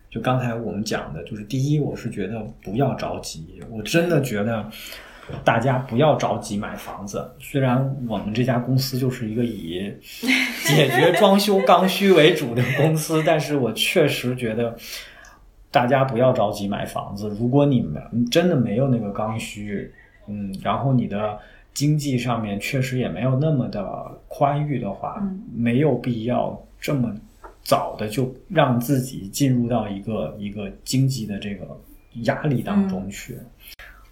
[0.09, 3.61] 就刚才我们讲的，就是第一，我是觉得不要着急。
[3.69, 4.69] 我真的觉得
[5.41, 7.31] 大家不要着急买房子。
[7.39, 9.89] 虽然我们这家公司就是一个以
[10.65, 14.75] 解决装修刚需为主的公司，但是我确实觉得
[15.71, 17.29] 大家不要着急买房子。
[17.39, 19.89] 如果你们真的没有那个刚需，
[20.27, 21.39] 嗯，然后你的
[21.73, 27.15] 经济上面确实也没有那么的宽裕的话，没有必要这么。
[27.63, 31.79] 早的就让自己进入到一个一个经济的这个
[32.23, 33.37] 压力当中去，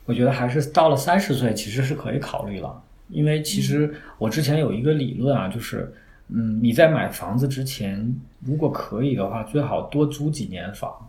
[0.06, 5.92] 我觉得还是到了三十岁其实是可以考虑了，因为其实我之前有一个理论啊，就是
[6.28, 11.09] 嗯你在买房子之前，如果可以的话，最好多租几年房。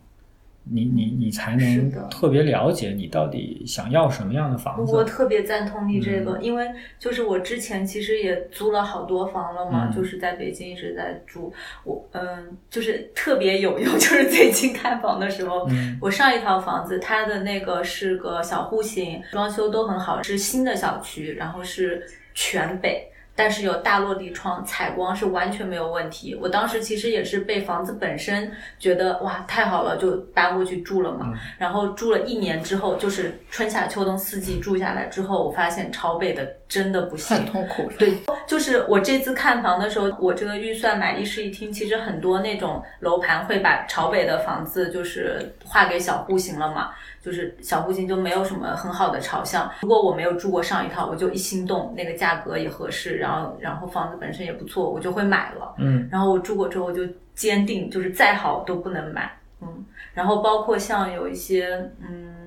[0.73, 4.93] 你你你才能特别了解你到底想要什么样的房子。
[4.95, 6.67] 我特别赞同你这个，因为
[6.99, 11.53] 就是我之前其实也租了好多房了嘛，就是在北京一直在住。
[11.85, 15.69] 我嗯，就是特别有用， 就是最近看房的时候，
[16.01, 22.03] 我上一套房子它的那个是个小户型，装修都很好，是新的小区，然后是
[22.33, 23.10] 全北。
[23.41, 26.35] 但是有大落地窗，采光是完全没有问题。
[26.43, 31.33] 我当时其实也是被房子本身觉得哇太好了，就搬过去住了嘛。
[31.57, 37.91] 然后住了一年之后，就是春夏秋冬四季住下来之后，我发现朝北的真的不行，很痛苦。
[37.99, 38.15] 对，
[38.47, 46.93] 就是我这次看房的时候，我这个预算买一室一厅，其实很多那种楼盘会把朝北的房子就是划给小户型了嘛。
[47.21, 49.71] 就是小户型就没有什么很好的朝向。
[49.83, 55.75] 如果我没有住过上一套，我就一心动，那个价格也合适，然后然后房子本身也不错，我就会买了。
[55.79, 57.03] 嗯，然后我住过之后，我就
[57.35, 59.31] 坚定，就是再好都不能买。
[59.61, 62.40] 嗯，然后包括像有一些嗯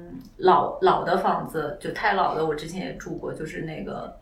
[0.44, 4.14] 老老的房子，就太老的，我之前也住过，就是那个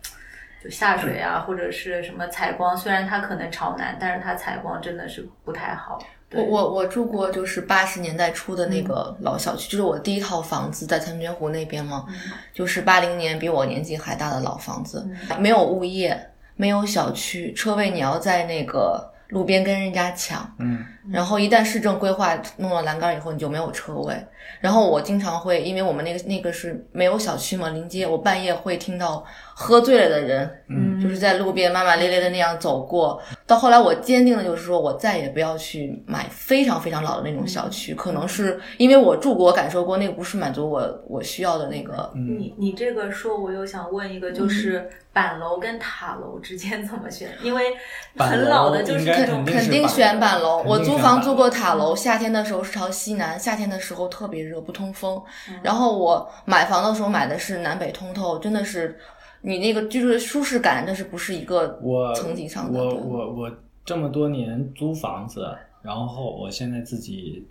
[0.64, 6.00] 就下水啊，或者是什么采光，虽然它可能朝南，但是它采光真的是不太好。
[6.34, 12.06] 我我我住过，就是八十年代初的那个老小区，就是我第一套房子在长泉湖那边嘛，
[12.54, 15.06] 就是八零年比我年纪还大的老房子，
[15.40, 24.16] 没有物业，没有小区，车位你要在那个路边跟人家抢，嗯，然后一旦市政规划弄了栏杆以后，你就没有车位。
[24.60, 29.24] 然后我经常会，因为我们那个那个是没有小区嘛，临街，我半夜会听到
[29.56, 33.22] 喝醉了的人，嗯，就是在路边骂骂咧咧的那样走过。
[33.52, 42.10] 到后来，我坚定的就是说我再也不要去买非常非常老的那种小区，可能是因为我住过，我感受过，那个不是满足我我需要的那个。
[42.16, 47.30] 你你这个说，我又想问一个，就是板楼跟塔楼之间怎么选？
[47.44, 47.74] 因为
[48.18, 50.64] 很老的就是肯肯定选板楼。
[50.66, 54.62] 我租房租过塔楼，夏天的时候是朝西南，夏天的时候特别热。
[54.62, 55.20] 不通风，
[55.64, 58.96] 然后我买房的时候买的是南北通透，真的是
[59.42, 61.80] 你那个居住的舒适感，那是不是一个
[62.16, 62.80] 层级上的。
[62.80, 63.52] 我我我
[63.84, 65.48] 这么多年租房子，
[65.82, 67.46] 然后我现在自己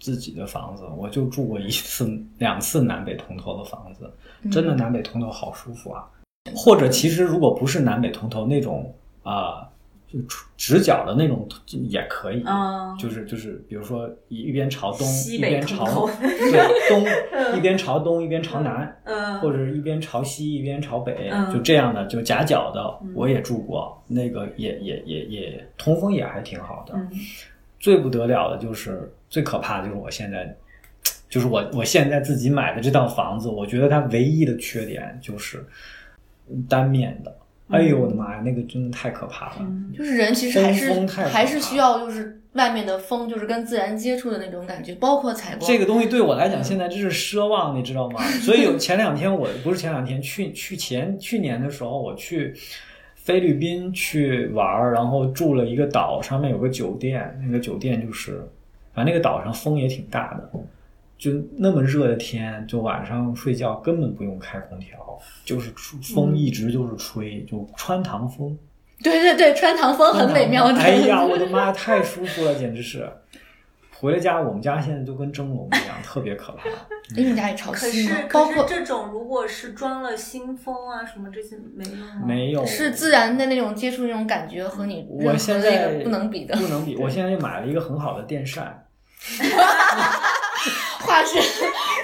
[0.00, 4.12] 自己的房子，我就住过一次两次南北通透的房子，
[4.50, 6.04] 真的南北通透好舒服啊。
[6.54, 9.68] 或者其实如果不是南北通透那种啊。
[10.10, 10.18] 就
[10.56, 12.42] 直角的那种也可以，
[12.98, 18.96] 就是就是，比如说一一边朝东，一边朝对 东，一边朝东，一边朝南，
[19.42, 26.94] 或者一边朝西，一边朝北，就这样的，就夹角的，我也住过，那个也也也也通风也还挺好的。
[27.78, 30.56] 最不得了的就是最可怕的就是我现在，
[31.28, 35.62] 就是我我现在自己买的这套房子，我觉得它唯一的缺点就是
[36.66, 37.36] 单面的。
[37.70, 39.66] 哎呦我的妈呀，那个真的太可怕了！
[39.96, 45.68] 就是人其实还是还是需要，就是外面的风，就是跟自然接触的那种感觉，包括采光。
[45.68, 48.22] 这个东西对我来讲，现在真是奢望，你知道吗？
[48.40, 52.54] 所以有前两天，我不是前两天去去前去年的时候，我去
[53.14, 58.38] 菲律宾去玩儿，然后住了一个岛，上面有个酒店，那个酒店就是，
[58.94, 60.50] 反正那个岛上风也挺大的。
[61.18, 65.72] 就那么热的天，就晚上睡觉根本不用开空调，就是
[66.14, 68.56] 风一直就是吹，就穿堂风，
[69.02, 70.78] 对对对，穿堂风很美妙的。
[70.78, 73.10] 哎呀， 我的妈，太舒服了，简直是！
[74.00, 76.68] 回了家，我们家现在就跟蒸笼一样，特别可怕。
[77.16, 78.16] 你家也潮可湿吗？
[78.16, 82.22] 是可是包括这种如果是装了新风啊什么这些没用吗？
[82.24, 86.56] 没有，是自然的那种接触那种感觉和你我现在不能比的。
[86.56, 86.96] 不能比。
[86.96, 88.86] 我现在就买了一个很好的电扇，
[91.08, 91.40] 化身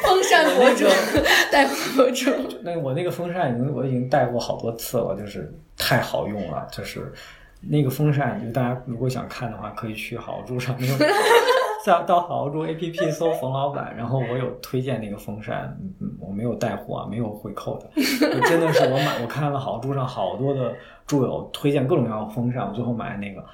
[0.02, 0.86] 风扇博主
[1.52, 2.30] 带货博主，
[2.62, 7.12] 那我那个风扇已经我已经带过好多次了，就是太好用了，就是
[7.60, 10.90] 那个风扇，就大家如果想看的话，可以去好猪上面，
[11.84, 20.74] 在到好猪 APP 搜冯老板，然后我有推荐那个风扇，嗯，我没有带货啊，没有回扣的，就真的是我买，我看了好猪上好多的
[21.06, 23.44] 住友推荐各种各样的风扇，我最后买那个。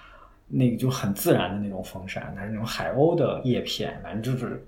[0.52, 4.66] 那个就很自然的那种风扇，它是那种海鸥的叶片，反正就是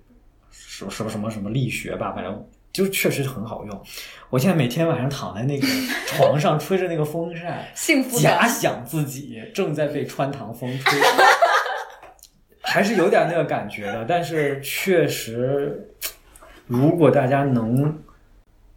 [0.53, 3.83] 什什么什么什么力学吧，反正就确实很好用。
[4.31, 5.67] 我现在每天晚上躺在那个
[6.07, 8.47] 床上吹着那个风扇， 幸福假。
[8.47, 10.99] 想自己正在被穿堂风吹，
[12.63, 14.05] 还是有点那个感觉的。
[14.07, 15.91] 但是确实，
[16.67, 18.03] 如果大家能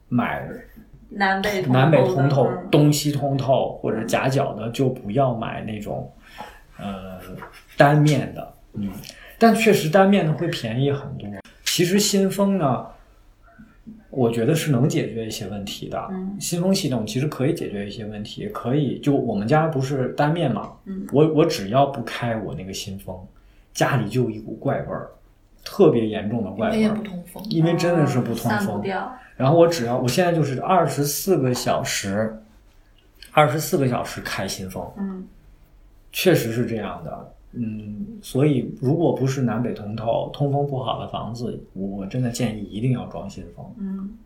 [0.10, 0.46] 买
[1.10, 6.12] 南北南北通透、嗯东西通透或者夹角的，就不要买那种
[6.78, 7.22] 呃
[7.78, 8.92] 单面的，嗯，
[9.40, 11.30] 但确实单面的会便宜很多。
[11.76, 12.86] 其实新风呢，
[14.10, 16.08] 我觉得是能解决一些问题的。
[16.10, 23.14] 嗯新风系统其实可以解决一些问题，可以就我们家不是单面嘛，嗯我我只要不开我那个新风，
[23.74, 25.10] 家里就有一股怪味儿，
[25.66, 27.44] 特别严重的怪味儿因为不，通风。
[27.50, 28.82] 因为真的是不通风。
[28.82, 29.14] 掉。
[29.36, 32.42] 然后我只要我现在就是二十四个小时，
[33.34, 35.28] 二十四个小时开新风，嗯
[36.14, 37.35] 确实是这样的。
[37.58, 43.65] 嗯，所以如果不是南北通透、通风不好的房子，我真的建议一定要装新风。
[43.78, 44.18] 嗯，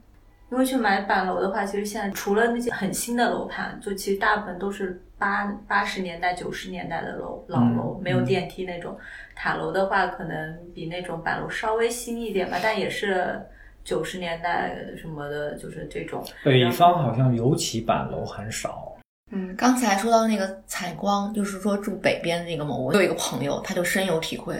[0.51, 8.97] 因为去买板楼的话，其实现在除了那些很新的楼盘，就其实大部分都是八八十年代、九十年代的楼老楼，嗯没有电梯那种。
[9.35, 13.39] 塔楼的话，可能比那种板楼稍微新一点吧，但也是
[13.83, 16.21] 九十年代什么的，就是这种。
[16.43, 18.88] 北方好像尤其板楼很少。
[19.31, 24.55] 嗯刚才说到那个采光，就是说住北边的那个嘛，我有一个朋友，他就深有体会。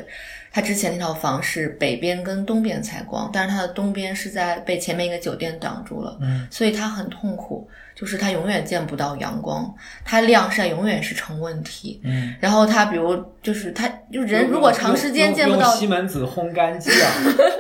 [0.52, 9.72] 他之前那套房是北边跟东边采光，但是他的东边是在被前面一个酒店挡住了，嗯，所以他很痛苦，就是他永远见不到阳光，
[10.04, 12.02] 他晾晒永远是成问题。
[12.04, 17.12] 嗯，然后他比如就是他就人如果长时间见不到西门子烘干机啊，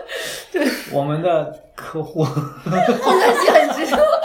[0.52, 4.19] 对，我们的客户，烘干机很值得很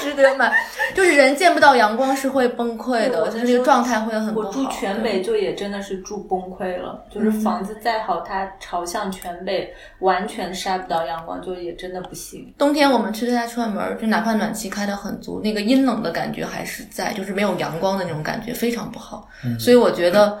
[0.00, 0.52] 值得买，
[0.94, 4.48] 就是人见不到阳光是会崩溃的，我就是那个状态会很不好。
[4.48, 12.52] 我住全北就也真的是住崩溃了，就是嗯房子再好，它朝向全北，完全晒不到阳光，就也真的不行。
[12.58, 19.28] 冬天我们去他家串门，就哪怕暖气开的很足，那个阴冷的感觉还是在，就是没有阳光的那种感觉，非常不好。
[19.44, 20.38] 嗯所以我觉得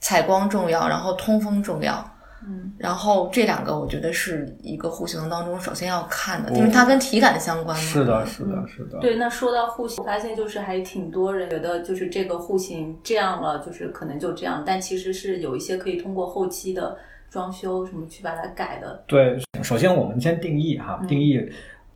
[0.00, 2.10] 采光重要，然后通风重要。
[2.46, 7.82] 嗯，然后这两个我觉得是一个户型当中首先要看的，哦因为它跟体感相关嘛。
[7.82, 16.96] 是的，是的，是的，对，那说到户型，我发现就是还挺多人觉得就是这个户型这样了，就是可能就这样，但其实是有一些可以通过后期的
[17.30, 19.02] 装修什么去把它改的。
[19.06, 19.38] 对。
[19.62, 21.40] 首先，我们先定义哈，定义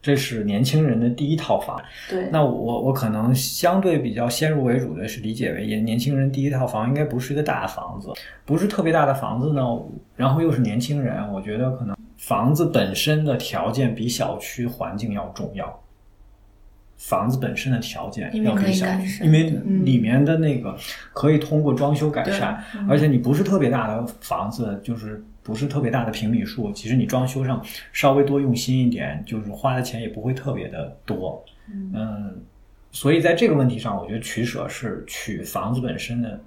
[0.00, 1.80] 这是年轻人的第一套房。
[2.08, 8.12] 对，那我我可能相对比较先入为主的是理解为，年轻人第一套房应该不是一个大房子，
[8.44, 9.62] 不是特别大的房子呢，
[10.16, 15.80] 然后又是年轻人，我觉得可能房子本身的条件比小区环境要重要。
[16.98, 18.86] 房子本身的条件要比小
[19.22, 19.44] 因为
[19.84, 20.76] 里面的那个
[21.12, 31.42] 可以通过装修改善，而且你不是特别大的房子，就是不是特别大的平米数，其实你装修上稍微多用心一点，就是花的钱也不会特别的多。
[31.72, 32.42] 嗯，
[32.90, 36.40] 所以在这个问题上，我觉得取舍是取房子本身的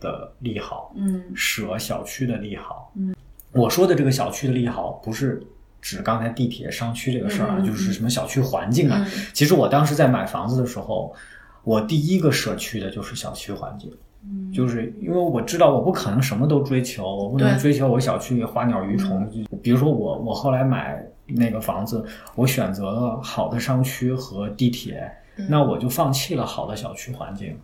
[0.00, 2.92] 的利好，嗯舍小区的利好。
[2.96, 3.14] 嗯，
[3.52, 5.40] 我说的这个小区的利好，不是
[5.82, 9.04] 指刚才地铁商区这个事儿啊，就是什么小区环境啊。
[9.04, 11.14] 嗯其实我当时在买房子的时候，
[11.64, 13.92] 我第一个社区的就是小区环境。
[14.24, 19.28] 嗯就是因为我知道我不可能什么都追求，我不能追求我小区里花鸟鱼虫。
[19.50, 22.04] 就比如说我我后来买那个房子，
[22.36, 25.10] 我选择了好的商区和地铁，
[25.48, 27.58] 那我就放弃了好的小区环境。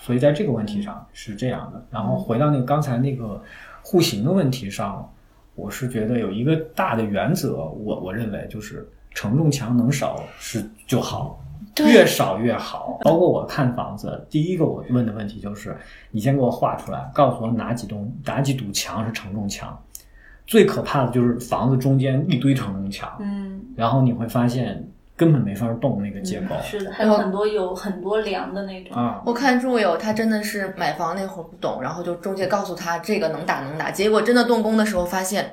[0.00, 1.84] 所以在这个问题上是这样的。
[1.90, 3.42] 然后回到那个刚才那个
[3.82, 5.12] 户型的问题上，
[5.60, 11.38] 我是觉得有一个大的原则，我我认为就是承重墙能少是就好。
[11.78, 12.98] 越少越好。
[13.02, 15.76] 包括我看房子，第一个我问的问题就是，
[16.10, 19.78] 你先给我画出来，告诉我哪几栋哪几堵墙是承重墙。
[20.46, 24.84] 最可怕的就是房子中间一堆承重墙，嗯，然后你会发现
[25.20, 28.96] 根本没法动那个结构是的，还有很多有很多梁的那种。
[28.96, 29.20] 啊。
[29.26, 35.52] 我看住友他真的是买房那会儿不懂，然后就中介告诉他这个能打能打，结果真的动工的时候发现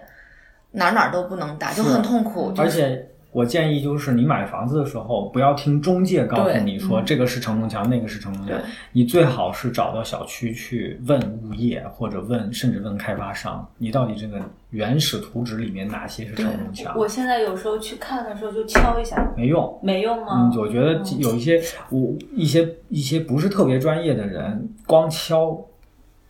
[0.71, 2.49] 哪儿哪儿都不能打，就很痛苦。
[2.53, 8.57] 就是而且我建议就是你买房子的时候，不要听中介告诉你说这个是承重墙，那个是承重墙，
[8.93, 16.97] 你最好是找到小区去问物业，或者问甚至问开发商，你到底这个原始图纸里面哪些是承重墙？
[16.97, 19.79] 我现在有时候去看的时候就敲一下，没用。
[19.83, 20.49] 没用吗？
[20.51, 21.61] 嗯，我觉得有一些
[21.91, 25.55] 我一些一些不是特别专业的人，光敲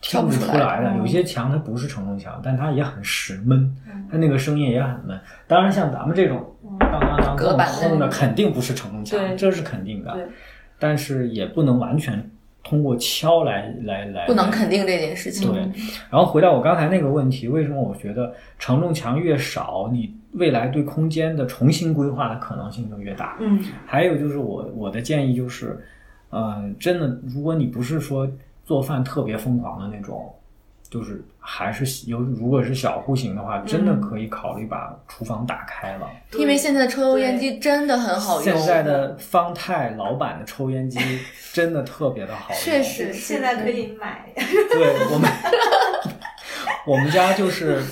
[0.00, 0.96] 听不出来的。
[0.98, 3.74] 有些墙它不是承重墙，但它也很实闷，
[4.10, 5.18] 它那个声音也很闷。
[5.46, 6.44] 当然，像咱们这种
[6.78, 10.28] 当当当这么隔板轰的，肯定不是承重墙，这是肯定的。
[10.78, 12.30] 但是也不能完全
[12.62, 15.52] 通过敲来来来不能肯定这件事情。
[15.52, 15.60] 对，
[16.08, 23.36] 然后回到我刚才那个问题，为什么我觉得承重墙越少，你未来对空间的重新规划的可能性就越大？
[23.40, 25.76] 嗯还有就是我我的建议就是，
[26.30, 28.30] 呃，真的，如果你不是说
[28.68, 30.30] 做饭特别疯狂的那种，
[30.90, 36.06] 就是还是有如果是小户型的话，真的可以考虑把厨房打开了。
[36.38, 38.44] 因为现在的抽油烟机真的很好用。
[38.44, 41.00] 现在的方太老板的抽烟机
[41.54, 44.30] 真的特别的好用，确实现在可以买。
[44.36, 45.30] 对我们，
[46.86, 47.82] 我们家就是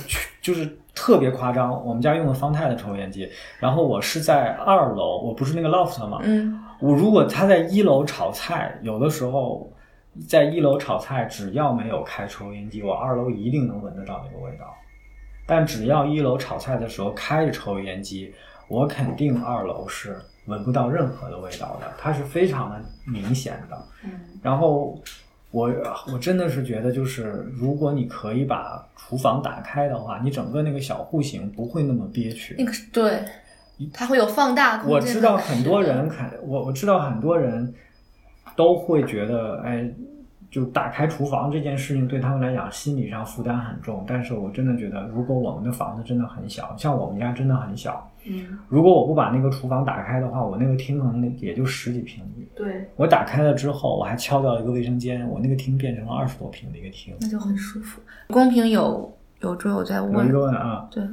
[0.43, 3.27] 就是特别夸张，我们家用的方太的抽烟机，
[3.59, 9.73] 然后我是在二楼，我不是那个 loft 嘛，嗯，我如果他在一楼炒菜，有的时候
[10.29, 14.75] 在一楼炒菜，只要没有开抽烟机，我二楼一定能闻得到那个味道。
[15.47, 18.33] 但只要一楼炒菜的时候开着抽烟机，
[18.69, 23.77] 我肯定二楼是闻不到任何的味道的，它是非常的明显的。
[24.05, 24.11] 嗯
[24.43, 25.01] 然后
[25.51, 25.73] 我
[26.13, 32.55] 我真的是觉得，就是如果你可以把厨房打开的话，你整个那个小户型不会那么憋屈。
[32.59, 33.25] 那个是对，
[33.93, 37.73] 它会有放大空间我知道很多人看我，我知道很多人
[38.57, 39.89] 都会觉得，哎，
[40.51, 44.05] 就打开厨房这件事情对他们来讲心理上负担很重。
[44.07, 52.47] 但是我真的觉得，如果我们的房子真的很小，像我们家真的很小，嗯，如果我不把那个厨房打开的话，我那个厅可能也就十几平米。
[52.55, 57.15] 对，我打开了之后，我还敲掉了一个卫生间，我那个厅变成了二十多平的一个厅。
[57.21, 58.01] 那就很舒服。
[58.29, 61.05] 公屏有有桌友在问有一，个问啊，对，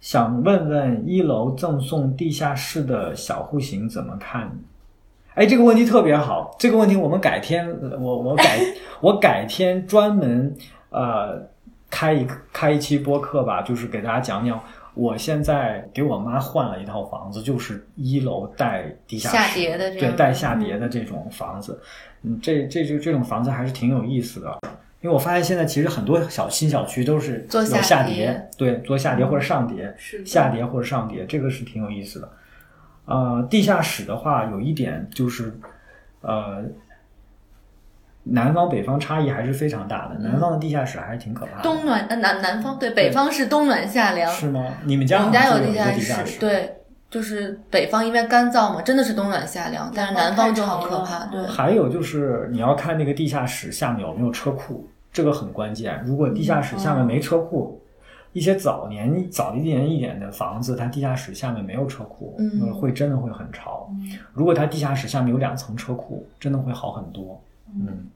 [0.00, 4.50] 想问问一楼赠送地下室的小户型怎么看？
[5.38, 8.58] 哎，这个问题特别好，这个问题我们改天，呃我我改
[9.00, 10.52] 我改天专门
[10.90, 11.40] 呃
[11.88, 14.60] 开一开一期播客吧，就是给大家讲讲，
[14.94, 21.80] 我现在给我妈换了一套房子，就是一楼带地下室的对带下叠的这种房子，
[22.24, 24.58] 嗯，这这这这种房子还是挺有意思的。
[25.00, 32.28] 因为我发现现在其实很多小新小区都是有下叠对，做下叠或者上叠，是下叠或者上叠，这个是挺有意思的。
[33.08, 35.58] 呃，地下室的话，有一点就是，
[36.20, 36.62] 呃，
[38.24, 40.16] 南方北方差异还是非常大的。
[40.18, 41.62] 南方的地下室还是挺可怕的。
[41.62, 44.62] 冬暖呃南南方对，北方是冬暖夏凉，是吗？
[44.84, 46.38] 你们家我们家有地下室，个地下室，。
[46.38, 46.76] 对，
[47.08, 51.46] 就是北方因为干燥嘛，真的是冬暖夏凉，但是南方就很可怕，对。
[51.46, 56.02] 还有就是你要看那个地下室下面有没有车库，这个很关键。
[56.04, 57.77] 如果地下室下面没车库，
[58.38, 62.38] 一些早年早一点一点的房子，它地下室下面没有车库，
[62.80, 63.90] 会真的会很潮。
[64.32, 67.42] 如果它地下室下面有两层车库，真的会好很多。
[67.74, 68.06] 嗯，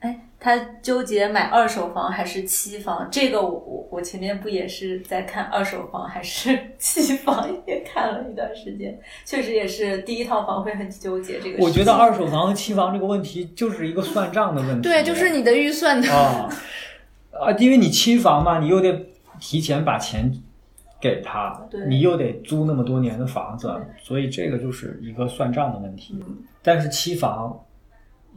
[0.00, 11.64] 哎，他纠结买二手房还是期房，这个我我我前面不也是在看二手房还是 期房，也看了一段时间，确实也是第一套房会很纠结这个。
[11.64, 14.82] 我觉得二手房和期房这个问题就是一个算账的问题。
[14.82, 16.48] 对，就是你的预算的，啊
[17.40, 19.06] 啊，因为你期房嘛，你又得
[19.40, 20.32] 提前把钱
[21.00, 26.22] 给他，你又得租那么多年的房子，所以这个就是一个算账的问题。
[26.26, 26.36] 嗯。
[26.62, 27.58] 但是期房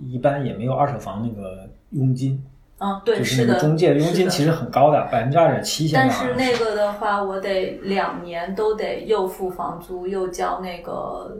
[0.03, 2.43] 一般也没有二手房那个佣金，
[2.79, 3.99] 嗯，对，就是那个的，中介的。
[3.99, 11.37] 佣金其实很高的，百分之二点七但是那个的话，我得两年都得又付房租又交那个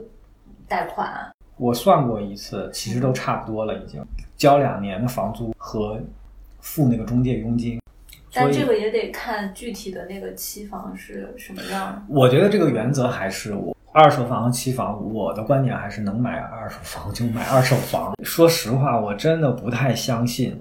[0.68, 1.32] 贷款。
[1.56, 4.04] 我算过一次，其实都差不多了，已经。
[4.36, 5.98] 交两年的房租和
[6.66, 7.80] 付那个中介佣金。
[8.34, 12.04] 但这个也得看具体的那个期房是什么样。
[12.08, 18.14] 我觉得这个原则还是我二手房和期房，我的观点还是能买二手房就买二手房。
[18.22, 20.60] 说实话，我真的不太相信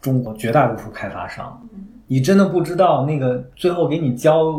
[0.00, 1.60] 中国绝大多数开发商。
[2.06, 4.54] 你真的不知道那个最后给你交，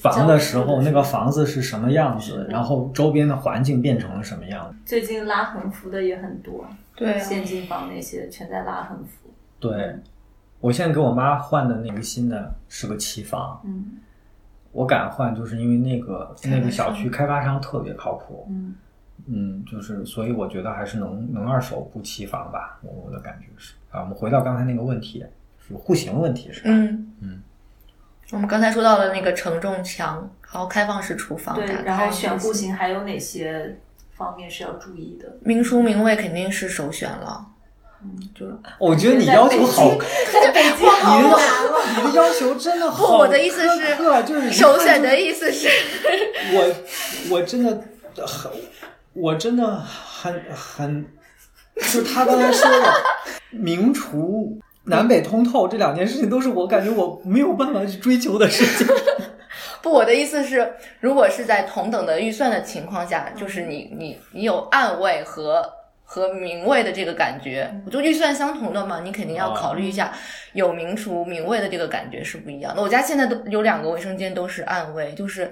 [0.00, 4.76] 房的时候，那个房子是什么样子，然后周边的环境变成了什么样子。
[4.84, 9.21] 最近拉横幅的也很多，对啊现金房那些全在拉横幅。
[9.62, 9.96] 对，
[10.58, 13.92] 我现在给我妈换的那个新的是个期房，嗯
[14.72, 18.74] 我敢换，就是因为那个那个小区开发商特别靠谱，嗯
[19.26, 24.00] 嗯，就是所以我觉得还是能能二手不期房吧，我我的感觉是啊。
[24.00, 25.24] 我们回到刚才那个问题，
[25.68, 26.70] 是户型问题是吧？
[26.70, 27.42] 嗯嗯。
[28.32, 33.78] 我们刚才说到了那个承重墙，然后开放式厨房，对然后选户户型还有哪些
[34.12, 35.36] 方面是要注意的？
[35.42, 37.46] 明厨明卫肯定是首选了。
[38.04, 39.90] 嗯，就是我觉得你要求好，
[40.32, 41.38] 在北京好难了。
[41.96, 45.68] 你的要求真的不，好我的意思是首选的意思是，
[46.52, 46.74] 我
[47.30, 47.70] 我真的
[48.26, 48.50] 很，
[49.12, 51.06] 我真的很很，
[51.76, 52.92] 就是他刚才说的
[53.50, 58.94] 名厨南北通透这两件事情，都是我感觉我没有办法去追求的事情。
[59.80, 65.62] 不，我的意思是，如果是在同等的预算的情况下，就是你你你有暗卫和
[66.12, 70.12] 和明卫的这个感觉，我就预算相同的嘛，你肯定要考虑一下
[70.52, 72.82] 有明厨明卫的这个感觉是不一样的。
[72.82, 75.50] 我家现在都有两个卫生间都是暗卫，就是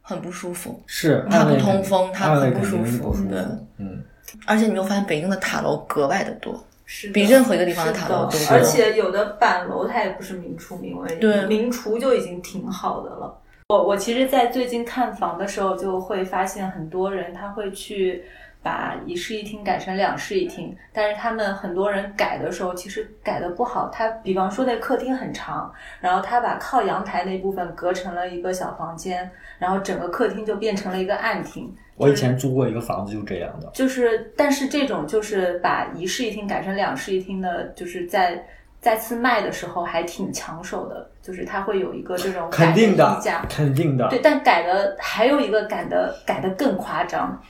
[0.00, 3.38] 很不舒服，是它不通风，它暗卫很不舒服，对。
[3.76, 4.02] 嗯，
[4.46, 8.38] 而且你会发现北京的塔楼格外的多，是比任何一个地方的塔楼都多。
[8.50, 13.38] 而且有的板楼它也不是明厨明卫，对明厨就已经挺好的了。
[13.68, 18.24] 我我其实，在最近看房的时候，就会发现很多人他会去
[18.62, 23.88] 把一室一厅改成两室一厅，但是他们很多人改的时候，其实改的不好。
[23.90, 31.74] 他比方说那客厅很长，然后他把靠阳台那部分隔成了一个小房间，然后整个客厅就变成了一个暗厅。
[31.96, 33.68] 我以前租过一个房子，就这样的。
[33.72, 38.40] 就是，但是这种就是把一室一厅改成两室一厅的，就是在
[38.80, 43.20] 再次卖的时候还挺抢手的，就是它会有一个这种肯定的。
[44.08, 47.42] 对，但改的还有一个改的改的更夸张，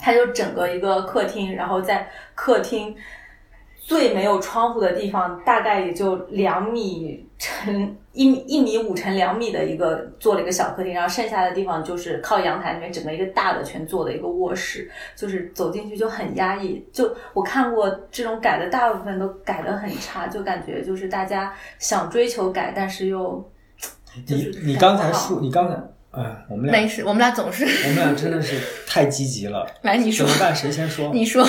[0.00, 2.96] 它就整个一个客厅，然后在客厅
[3.76, 16.84] 最没有窗户的地方，大概也就两米乘一米一米五乘两米的一个做了一个小客厅，然后剩下的地方就是靠阳台那边整个一个大的全做的一个卧室，就是走进去就很压抑。
[16.92, 23.44] 就我看过这种改的大部分都改的很差，就感觉就是大家想追求改，但是又
[24.26, 25.76] 你 你刚才说，你刚才，
[26.12, 28.56] 哎，我们俩没事，我们俩总是 我们俩真的是
[28.86, 29.66] 太积极了。
[29.82, 30.54] 来你说怎么办？
[30.54, 31.10] 谁先说？
[31.12, 31.48] 你说。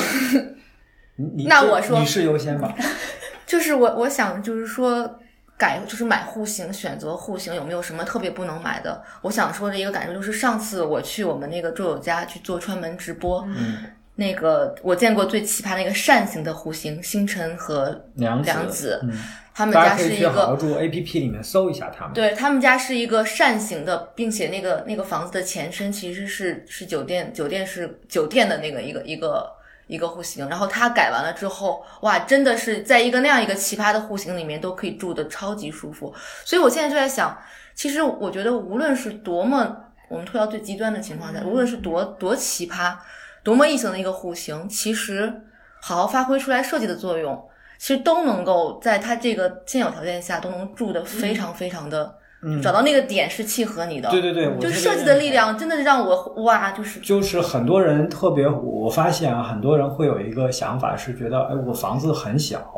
[1.15, 2.73] 你你那我说女士优先吧。
[3.45, 5.19] 就是我我想就是说
[5.57, 9.03] 改就是买户型选择户型有没有什么特别不能买的？
[9.21, 13.77] 我想说的一个感受就是上次我去我们那个桌友家去做串门直播，嗯，
[14.15, 19.11] 那个我见过最奇葩的一个扇形的户型，星辰和梁子梁子，嗯，
[19.53, 20.31] 他们家是一个。
[20.31, 22.13] 好好住 A P P 里面搜一下他们。
[22.13, 29.51] 对他们家是一个扇形的，并且那个那个房子的前身其实是是酒店，酒店是酒店的那个一个一个
[29.87, 30.47] 一个户型。
[30.47, 36.13] 然后他改完了之后，哇，真的是在一个那样一个奇葩的户型里面都可以住的超级舒服。
[36.45, 37.37] 所以我现在就在想，
[37.75, 39.77] 其实我觉得无论是多么
[40.07, 42.95] 我们推到最极端的情况下，无论是多多奇葩、
[43.43, 45.41] 多么异形的一个户型，其实
[45.81, 47.47] 好好发挥出来设计的作用。
[47.81, 52.13] 其实都能够在它这个现有条件下都能住的非常非常的，
[52.43, 52.61] 嗯。
[52.61, 54.07] 找到那个点是契合你的。
[54.11, 56.99] 对对对，就设计的力量真的是让我哇，就是。
[56.99, 62.71] 就是很多人特别，我发现啊，很多人会有一个想法是觉得，哎，我房子很小，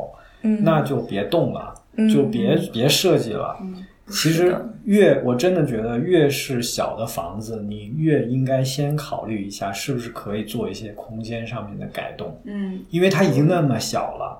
[0.43, 2.07] 嗯，那就别动了，嗯。
[2.07, 3.57] 就别别设计了。
[3.61, 12.79] 嗯其实越我真的觉得越是小的房子，你越应该先考虑一下是不是可以做一些空间上面的改动，嗯。
[12.89, 14.39] 因为它已经那么小了。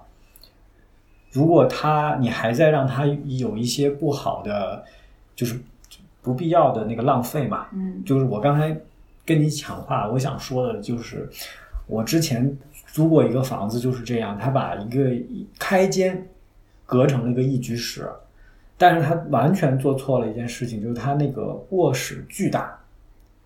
[1.34, 4.86] 如果他你还在让他有一些不好的，
[5.36, 5.60] 就是
[6.22, 8.02] 不必要的那个浪费嘛，嗯。
[8.06, 8.74] 就是我刚才
[9.26, 11.28] 跟你抢话，我想说的就是，
[11.88, 12.56] 我之前
[12.86, 15.12] 租过一个房子就是这样，他把一个
[15.58, 16.26] 开间
[16.86, 18.08] 隔成了一个一居室，
[18.78, 22.80] 但是他完全做错了一件事情，就是他那个卧室巨大，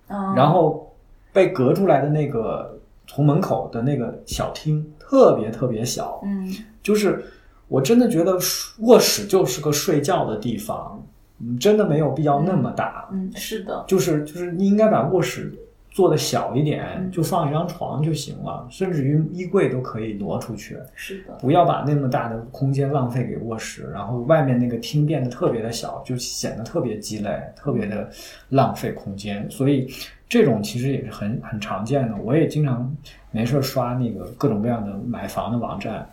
[0.09, 0.93] 嗯，然后
[1.31, 2.77] 被隔出来的那个
[3.07, 6.53] 从门口的那个小厅特别特别小，嗯。
[6.83, 7.25] 就是
[7.67, 8.37] 我真的觉得
[8.79, 11.03] 卧室就是个睡觉的地方，
[11.39, 13.07] 嗯真的没有必要那么大。
[13.11, 15.53] 嗯是的，就是就是你应该把卧室
[15.89, 28.09] 做的小一点，嗯就放一张床就行了，甚至于衣柜都可以挪出去，是的，不要把那么大的空间浪费给卧室，然后外面那个厅变得特别的小，就显得特别鸡肋，特别的
[28.49, 29.49] 浪费空间。
[29.49, 29.91] 所以
[30.29, 32.95] 这种其实也是很很常见的，我也经常
[33.31, 36.07] 没事儿刷那个各种各样的买房的网站，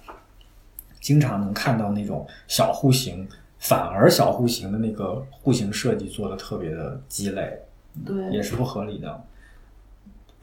[1.04, 3.28] 经常能看到那种小户型。
[3.56, 7.58] 反而小户型的那个户型设计做的特别的鸡肋，
[8.04, 9.24] 对，也是不合理的。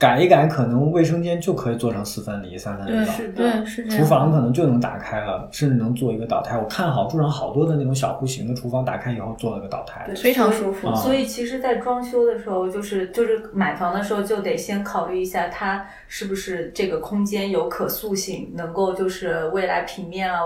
[0.02, 3.06] 改一改，可能卫生间就可以做成四分离、三分离对了。
[3.06, 3.99] 是的对是这样。
[3.99, 6.58] 厨房可能就能打开了，甚至能做一个岛台。
[6.58, 10.04] 我看好住上好多的那种小户型的厨房，打开以后做了个岛台。
[10.08, 20.39] 对非常舒服啊所以其实，在装修的时候，就是就是买房的时候，就得先考虑一下它是不是这个空间有可塑性，能够就是未来平面啊。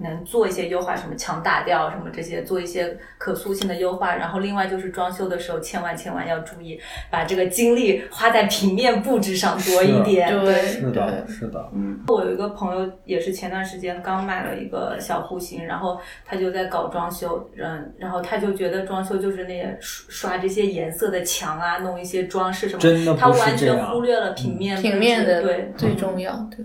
[0.00, 4.14] 能做一些优化，什么墙打掉什么这些，做一些可塑性的优化。
[4.14, 6.80] 然后另外就是装修的时候，千万千万要注意，
[7.10, 10.30] 把这个精力花在平面布置上多一点。
[10.30, 25.72] 对对是的，是的，嗯我有一个朋友，也是前段时间刚买了一个小户型，然后他就在搞装修，嗯，然后他就觉得装修就是那些刷刷这些颜色的墙啊，弄一些装饰什么，真的不是他完全忽略了平面平面的对。
[25.76, 26.64] 最重要，对。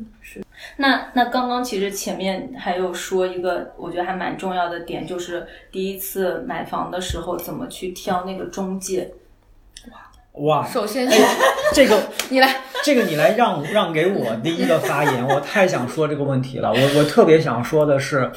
[0.77, 9.11] 那那刚刚其实前面还有说一个，我觉得还蛮重要的点，就是第一次买房的时候怎么去挑那个中介。
[10.33, 11.15] 哇，首先哎
[11.73, 16.71] 这个 你来，这个你来让让给我第一个发言，我太想说这个问题了。
[16.71, 18.31] 我我特别想说的是，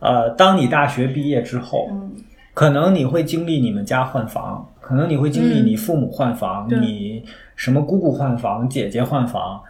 [0.00, 2.10] 呃，当你大学毕业之后，嗯
[2.52, 9.62] 可能你会经历你们家换房，可能你会经历嗯你父母换房，对你什么姑姑换房、姐姐换房。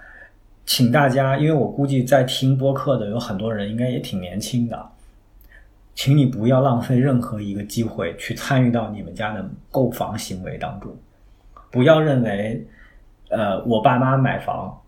[0.72, 4.80] 请大家，因为我估计在听播客的有很多人应该也挺年轻的，
[5.96, 10.96] 请你不要浪费任何一个机会去参与到你们家的购房行为当中，
[11.72, 12.64] 不要认为，
[13.30, 14.80] 呃，我爸妈买房，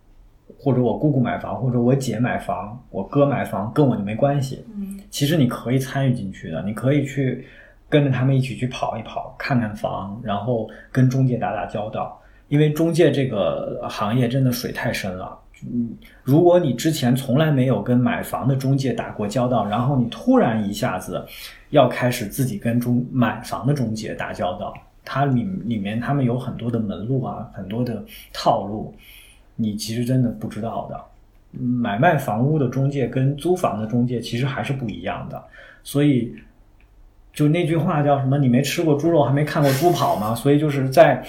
[0.57, 4.65] 或者我姑姑买房，或者我姐买房，我哥买房跟我就没关系。
[4.77, 7.45] 嗯其实你可以参与进去的，你可以去
[7.89, 12.17] 跟着他们一起去跑一跑，看看房，然后跟中介打打交道。
[12.47, 15.37] 因为中介这个行业真的水太深了。
[15.65, 21.25] 嗯，如果你之前从来没有跟买房的中介打过交道，然后你突然一下子
[21.71, 28.95] 要开始自己跟中买房的中介打交道，它里里面他们有很多的门路啊，很多的套路，
[29.57, 31.01] 你其实真的不知道的。
[31.59, 35.43] 买卖房屋的中介跟租房的中介其实还是不一样的，
[35.85, 36.35] 所以
[37.33, 38.39] 就那句话叫什么？
[38.39, 40.35] 你没吃过猪肉，还没看过猪跑吗？
[40.35, 41.23] 所以就是在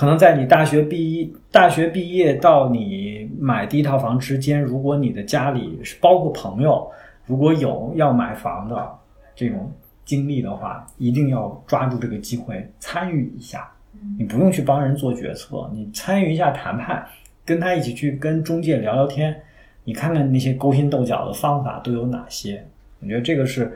[0.00, 6.90] 可能在你大学毕业、大学毕业到你买第一套房之间，如果你的家里是包括朋友，
[7.26, 8.90] 如果有要买房的
[9.36, 9.70] 这种
[10.06, 13.70] 经历的话，一定要抓住这个机会参与一下。
[14.18, 17.06] 你不用去帮人做决策，你参与一下谈判，
[17.44, 19.38] 跟他一起去跟中介聊聊天，
[19.84, 22.64] 你看看那些勾心斗角的方法都有哪些。
[23.02, 23.70] 我觉得这个是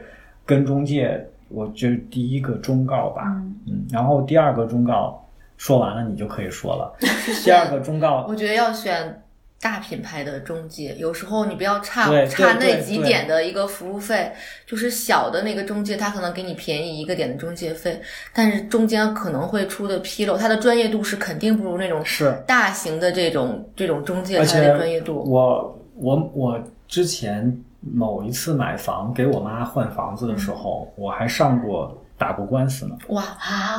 [0.46, 3.24] 跟中介，我觉得第一个忠告吧。
[3.26, 5.22] 嗯嗯，然后第二个忠告
[5.56, 6.94] 说完了，你就可以说了。
[7.44, 9.22] 第二个忠告，我觉得要选
[9.60, 14.30] 大品牌的中介，有时候你不要差差那几点的一个服务费，
[14.66, 17.98] 就是小的那个中介，他可能给你便宜一个点的中介费，
[18.34, 25.22] 但是中间可能会出的纰漏，他的专业度是肯定不如那种是大型的这种这种中介而且它的专业度。
[25.30, 32.96] 我我我之前某一次买房给我妈换房子的时候，我还上过打过官司呢。
[33.08, 33.22] 哇，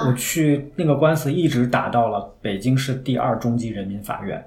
[0.08, 4.46] 我去那个官司一直打到了北京市第二中级人民法院。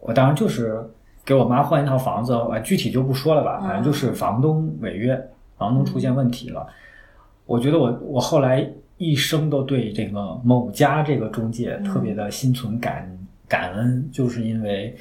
[0.00, 0.80] 我当时就是
[1.24, 5.20] 给我妈换一套房子，啊，具体就不说了吧，反正就是房东违约，
[5.58, 6.64] 房东出现问题了。
[7.44, 8.64] 我觉得我我后来
[8.98, 14.96] 一生都对这个某家这个中介特别的心存感感恩，就是因为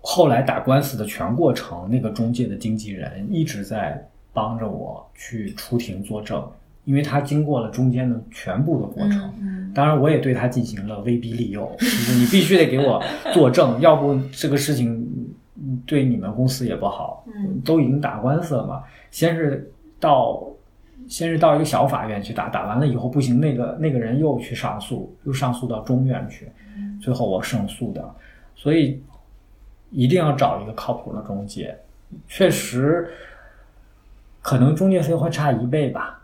[0.00, 6.48] 后来打官司的全过程，那个中介的经纪人一直在帮着我去出庭作证，
[6.84, 9.32] 因为他经过了中间的全部的过程。
[9.40, 13.02] 嗯当然，我也对他进行了威逼利诱，就是你必须得给我
[13.32, 14.92] 作证， 要不这个事情
[15.56, 17.24] 嗯对你们公司也不好。
[17.26, 20.46] 嗯都已经打官司了嘛，先是到
[21.08, 26.46] 先是到一个小法院去打，打完了以后不行，那个那个人又去上诉，又上诉到中院去，
[27.00, 28.14] 最后我胜诉的，
[28.54, 29.02] 所以
[29.90, 31.74] 一定要找一个靠谱的中介。
[32.28, 33.08] 确实，
[34.42, 36.21] 可能中介费会差一倍吧，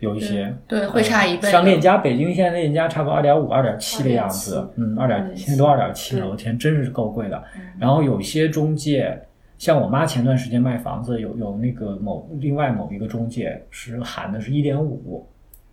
[0.00, 0.52] 有一些。
[0.66, 1.50] 对，会差一倍。
[1.50, 7.62] 像链家，北京现在链家差不多二点五、二点七的样子嗯，二点2.7现在都二点七了，我天，真是够贵的嗯。
[7.78, 9.16] 然后有一些中介，
[9.56, 15.26] 像我妈前段时间卖房子，有有那个某另外某一个中介是喊的是一点五，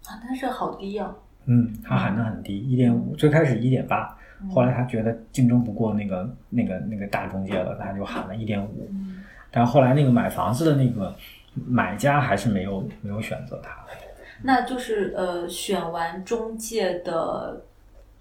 [0.05, 1.15] 啊，但是好低啊。
[1.45, 4.15] 嗯，他喊的很低，一点五，最开始一点八，
[4.53, 8.87] 后来他觉得竞争不过那个那个那个大中介了，他就喊了一点五。
[8.91, 11.15] 嗯但后来那个买房子的那个
[11.65, 13.71] 买家还是没有没有选择他。
[14.43, 17.63] 那就是呃，选完中介的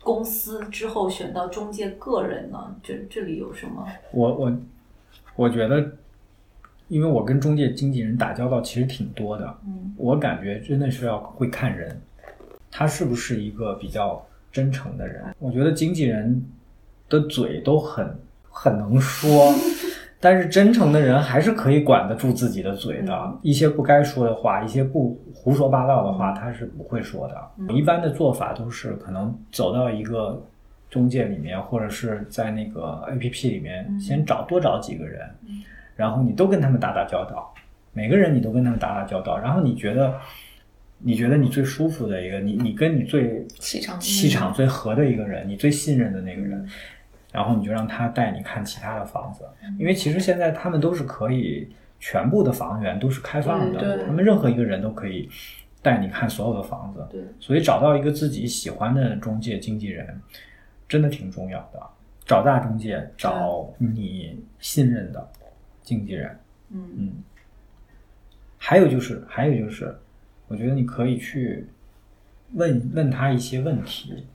[0.03, 3.87] 公司之后，选到中介个人呢，这这里有什么？
[4.13, 4.57] 我我
[5.35, 5.93] 我觉得，
[6.89, 12.01] 因为我跟中介经纪人打交道其实挺多的，嗯我感觉真的是要会看人，
[12.71, 15.35] 他是不是一个比较真诚的人。
[15.39, 16.45] 我觉得经纪人
[17.09, 18.17] 的嘴都很
[18.51, 19.53] 很能说，
[20.19, 23.13] 但是真诚的人还是可以管得住自己的嘴的。
[23.15, 27.35] 嗯一些不该说的话，一些不胡说八道的话，他是不会说的。
[27.59, 30.43] 嗯一般的做法都是可能走到一个
[30.91, 35.63] 中介里面，或者是在那个 A P P 里面，嗯先找多找几个人，嗯
[35.95, 37.53] 然后你都跟他们打打交道，
[37.93, 40.15] 每个人你都跟他们打打交道，然后你觉得。
[40.99, 46.67] 你觉得你最舒服的一个，你你跟你最气场气场最合的一个人，你最信任的那个人，
[47.33, 49.45] 然后你就让他带你看其他的房子，
[49.79, 51.69] 因为其实现在他们都是可以
[51.99, 55.29] 全部的房源都是开放的，他们任何一个人都可以
[55.83, 60.21] 带你看所有的房子，对，所以找到一个自己喜欢的中介经纪人，
[60.89, 61.81] 真的挺重要的。
[62.25, 65.29] 找大中介，找你信任的
[65.83, 66.39] 经纪人，
[66.71, 66.89] 嗯。
[66.97, 67.13] 嗯。
[68.59, 69.97] 还有就是，还有就是，
[70.49, 71.69] 我觉得你可以去
[72.55, 74.27] 问问他一些问题，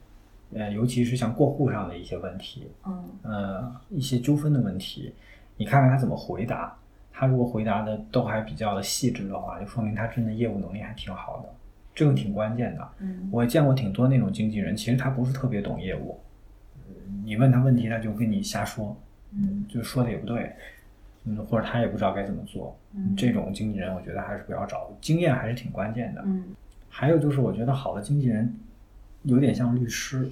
[0.53, 5.13] 呃，尤其是像过户上的一些问题，嗯呃，一些纠纷的问题，
[5.57, 6.75] 你看看他怎么回答。
[7.13, 11.49] 他如果回答的都还比较的细致的话，就说明他真的业务能力还挺好的，
[11.93, 12.87] 这个挺关键的。
[12.99, 16.19] 嗯我见过挺多那种经纪人，其实他不是特别懂业务，
[16.89, 18.97] 嗯你问他问题，他就跟你瞎说，
[19.33, 20.51] 嗯就说的也不对，
[21.25, 22.75] 嗯，或者他也不知道该怎么做。
[22.95, 26.21] 嗯这种经纪人，我觉得还是不要找，经验还是挺关键的。
[26.25, 26.43] 嗯
[26.89, 28.53] 还有就是，我觉得好的经纪人
[29.23, 30.29] 有点像律师，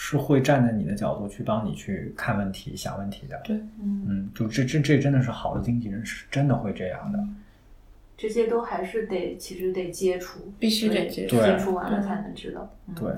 [0.00, 3.36] 是会站在你的角度去帮你去看问题、想问题的。
[3.42, 7.18] 对嗯，嗯，就这这这真的是好的经纪人，是真的会这样的。
[8.16, 12.72] 这些都还是得其实得接触，必须得接触接触完了才能知道。
[12.86, 13.12] 嗯对，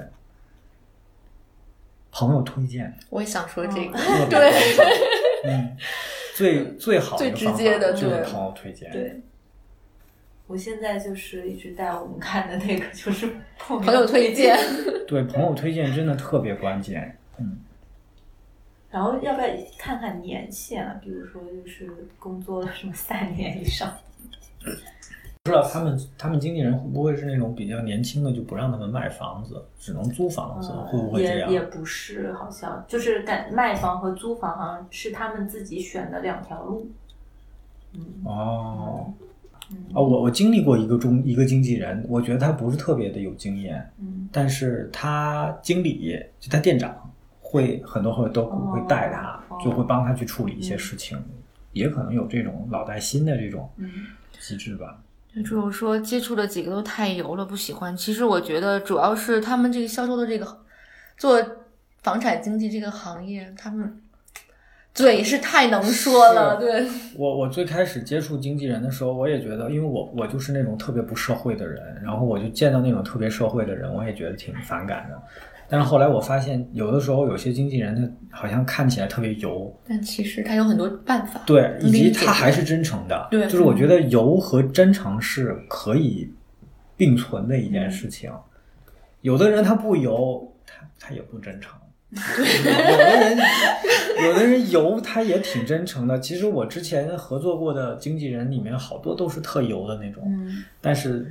[2.10, 3.98] 朋友推荐，我也想说这个，
[4.30, 4.50] 对
[5.44, 5.76] 嗯，
[6.34, 8.90] 最最好的最直接的就是朋友推荐。
[8.90, 9.20] 对。
[10.50, 14.58] 我现在就是一直带我们看的那个，就是朋朋友推荐。
[15.06, 17.16] 对，朋友推荐真的特别关键。
[17.38, 17.56] 嗯，
[18.90, 19.46] 然后要不要
[19.78, 21.00] 看看年限啊？
[21.00, 21.88] 比如说，就是
[22.18, 23.96] 工作了什么三年以上，
[25.44, 31.48] 不知道他们他们经纪人会不会是那种比较年轻的，就不让他们卖房子，只能租房子，会不会这样？
[31.48, 36.90] 也也不是，好像就是感卖房和租房好像是他们自己选的两条路。
[37.92, 39.28] 嗯哦，嗯
[39.92, 46.94] 啊，我我经历过一个中一个经纪人，我觉得他不是特别的有经验，嗯但是他经理就他店长
[47.40, 51.20] 会很多会都哦会带他，哦就会帮他去处理一些事情，
[51.72, 53.90] 也可能有这种老带新的这种嗯
[54.38, 55.02] 机制吧。
[55.34, 57.96] 就只有说接触的几个都太油了，不喜欢。
[57.96, 60.58] 其实我觉得主要是他们这个销售的这个
[61.16, 61.40] 做
[62.02, 64.00] 房产经纪这个行业，他们
[65.00, 66.86] 嘴是太能说了，对，
[67.16, 75.20] 我我最开始接触经纪人的时候，我也觉得，因为我我就是那种特别不社会的人，然后我就见到那种特别社会的人，我也觉得挺反感的。
[75.68, 81.40] 但是后来我发现，有的时候有些经纪人他好像看起来特别油，但其实他有很多办法。
[81.46, 83.28] 对，以及他还是真诚的。
[83.30, 86.28] 对就是我觉得油和真诚是可以
[86.96, 88.30] 并存的一件事情。
[89.20, 91.78] 有的人他不油，他他也不真诚。
[92.10, 93.38] 有的人，
[94.26, 96.18] 有的人油，他也挺真诚的。
[96.18, 101.30] 其实我之前合作过的经纪人里面，好多都是特油的那种，嗯但是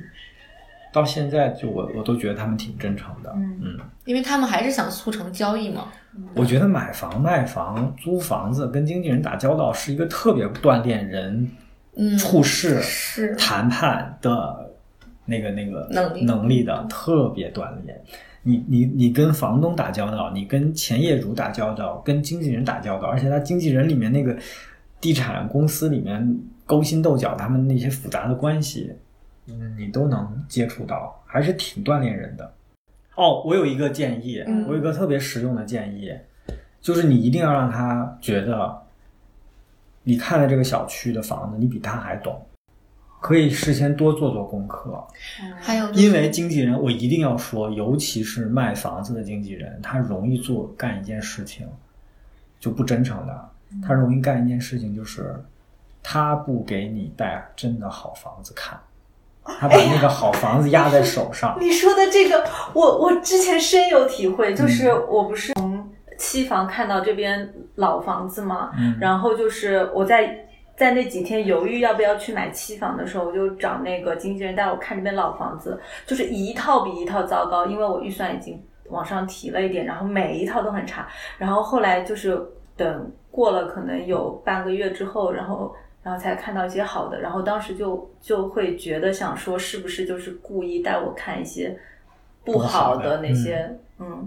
[0.92, 3.30] 到现在就我我都觉得他们挺真诚的。
[3.36, 5.88] 嗯嗯，因为他们还是想促成交易嘛。
[6.34, 11.48] 我觉得买房、卖房、租房子跟经纪人打交道是一个特别锻炼人
[11.96, 14.70] 嗯，处事、是谈判的
[15.26, 18.02] 那个那个能力能力的，特别锻炼。
[18.42, 24.36] 你你你跟房东打交道，你跟前业主打交道，跟经纪人打交道，而且他经纪人里面那个
[25.00, 28.92] 地产公司里面勾心斗角，他们那些复杂的关系，
[29.46, 32.52] 嗯，你都能接触到，还是挺锻炼人的。
[33.16, 36.10] 哦，我有一个建议，嗯我有一个特别实用的建议，
[36.80, 38.80] 就是你一定要让他觉得，
[40.02, 42.40] 你看了这个小区的房子，你比他还懂，
[43.20, 45.06] 可以事先多做做功课。
[45.60, 51.66] 还有就是因为经纪人，我一定要说，尤其是卖房子的经纪人，他容易做干一件事情，
[52.58, 53.48] 就不真诚的。
[53.86, 55.32] 他容易干一件事情，就是
[56.02, 58.76] 他不给你带真的好房子看，
[59.44, 61.56] 他把那个好房子压在手上。
[61.60, 62.44] 你说的这个，
[62.74, 70.48] 我我之前深有体会，就是嗯我不是从期房看到这边老房子嘛，嗯然后就是我在
[70.80, 78.58] 在那几天犹豫要不要去买期房的时候，我就找那个经纪人带我看这边老房子，就是一套比一套糟糕，因为我预算已经
[78.88, 81.06] 往上提了一点，然后每一套都很差。
[81.36, 82.42] 然后后来就是
[82.78, 91.78] 等过了可能有半个月之后，然后然后才看到一些好的，然后当时就就会觉得想说是不是就是故意带我看一些
[92.42, 94.26] 不好的那些，嗯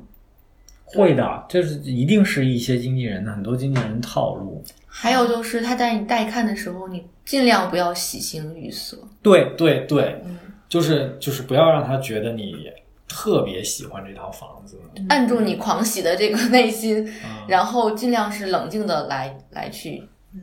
[0.86, 4.64] 会的，这是一定是一些经纪人的很多经纪人套路。
[4.96, 8.98] 还有就是他带你带看的时候，你尽量不要喜形于色。
[9.24, 10.38] 对对对，嗯，
[10.70, 12.72] 就是就是不要让他觉得你
[13.08, 14.80] 特别喜欢这套房子。
[15.10, 20.40] 按住你狂喜的这个内心，啊然后尽量是冷静的来来去嗯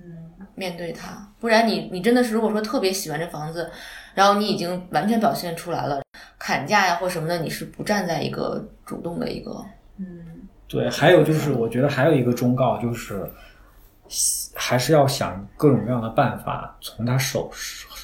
[0.56, 3.70] 面对它，不然你你真的是如果说特别喜欢这房子，
[4.14, 6.02] 然后你已经完全表现出来了，
[6.38, 9.64] 砍价呀或什么的，你是不站在一个主动的一个，
[9.98, 10.06] 嗯
[10.68, 13.28] 对，还有就是，我觉得还有一个忠告就是，
[14.54, 17.50] 还是要想各种各样的办法，从他手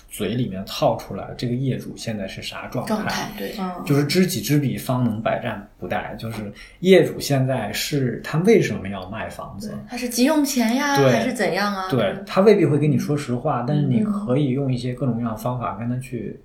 [0.08, 6.16] 嘴里面套出来这个业主现在是啥状状态，对，嗯，就是知己知彼，方能百战不殆。
[6.16, 6.50] 就是
[6.80, 9.74] 业主现在是他为什么要卖房子？
[9.90, 11.90] 他是急用钱呀，还是怎样啊？
[11.90, 16.40] 对他未必会跟你说实话，但是你嗯可以用一些各种各样的方法跟他去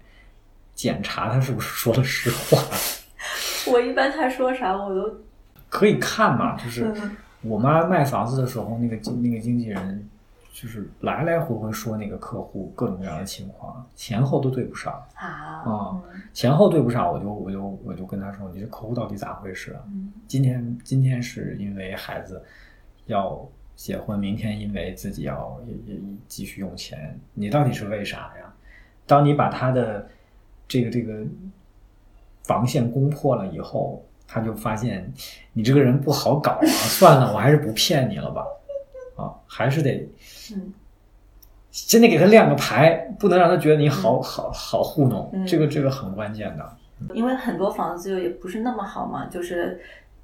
[0.76, 2.62] 检查他是不是说了实话。
[3.72, 5.16] 我一般他说啥我都
[5.70, 10.08] 可以看嘛，就是嗯我妈卖房子的时候，那个经那个经纪人
[10.54, 15.26] 就是来来回回说那个客户各种各样的情况，前后都对不上啊
[15.66, 16.02] 啊，
[16.34, 19.82] 前后对不上，我就我就我就跟他说，你这客户到底咋回事啊？
[19.88, 22.44] 嗯今天今天是因为孩子
[23.06, 28.54] 要结婚，明天因为自己要也也继续用钱，你到底是为啥呀？
[29.08, 30.08] 当你把他的
[30.68, 31.26] 这个这个
[32.44, 35.12] 防线攻破了以后，他就发现
[35.52, 38.46] 你这个人不好搞啊， 算了，我还是不骗你了吧，
[39.18, 40.10] 啊，还是得
[40.54, 40.74] 嗯
[41.70, 46.78] 先得给他亮个牌，不能让他觉得你好好好糊弄，嗯这个这个很关键的。
[47.14, 49.82] 因为很多房子就也不是那么好嘛，就是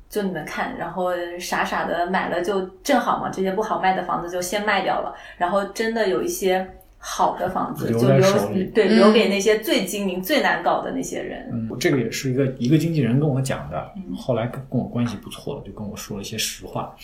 [0.10, 11.50] 就你们看，然后傻傻的买了就正好嘛，这些不好卖的房子就先卖掉了，然后真的有一些好的房子留就留在手里对嗯留给那些最精明、最难搞的那些人。
[11.52, 16.96] 嗯，这个也是一个一个经纪人跟我讲的，嗯后来跟跟我关系不错了，就跟我说了一些实话。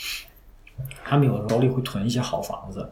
[1.05, 2.91] 他们有的手里会囤一些好房子，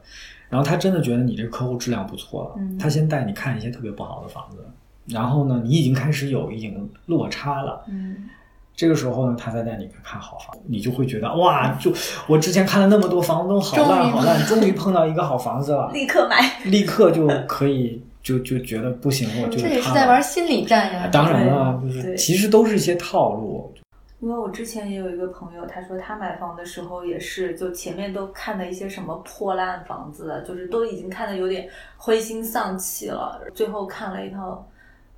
[0.49, 4.64] 然后他真的觉得你这个客户质量不错了，嗯他先带你看一些特别不好的房子，
[5.08, 6.74] 然后呢，你已经开始有一点
[7.08, 8.30] 落差了，嗯
[8.76, 11.91] 这个时候呢，他再带你看好房，你就会觉得哇，就
[12.28, 16.41] 我之前看了那么多房东好烂好烂，终于碰到一个好房子了， 立刻买。
[16.65, 21.09] 立刻就可以就就觉得不行，我就这也是在玩心理战呀。
[21.11, 23.72] 当然了，就是其实都是一些套路。
[24.19, 31.67] 因为我之前也有一个朋友，他说他买房的时候也是，就前面都看了一些什么破烂房子，就是都已经看的有点
[31.97, 34.63] 灰心丧气了，最后看了一套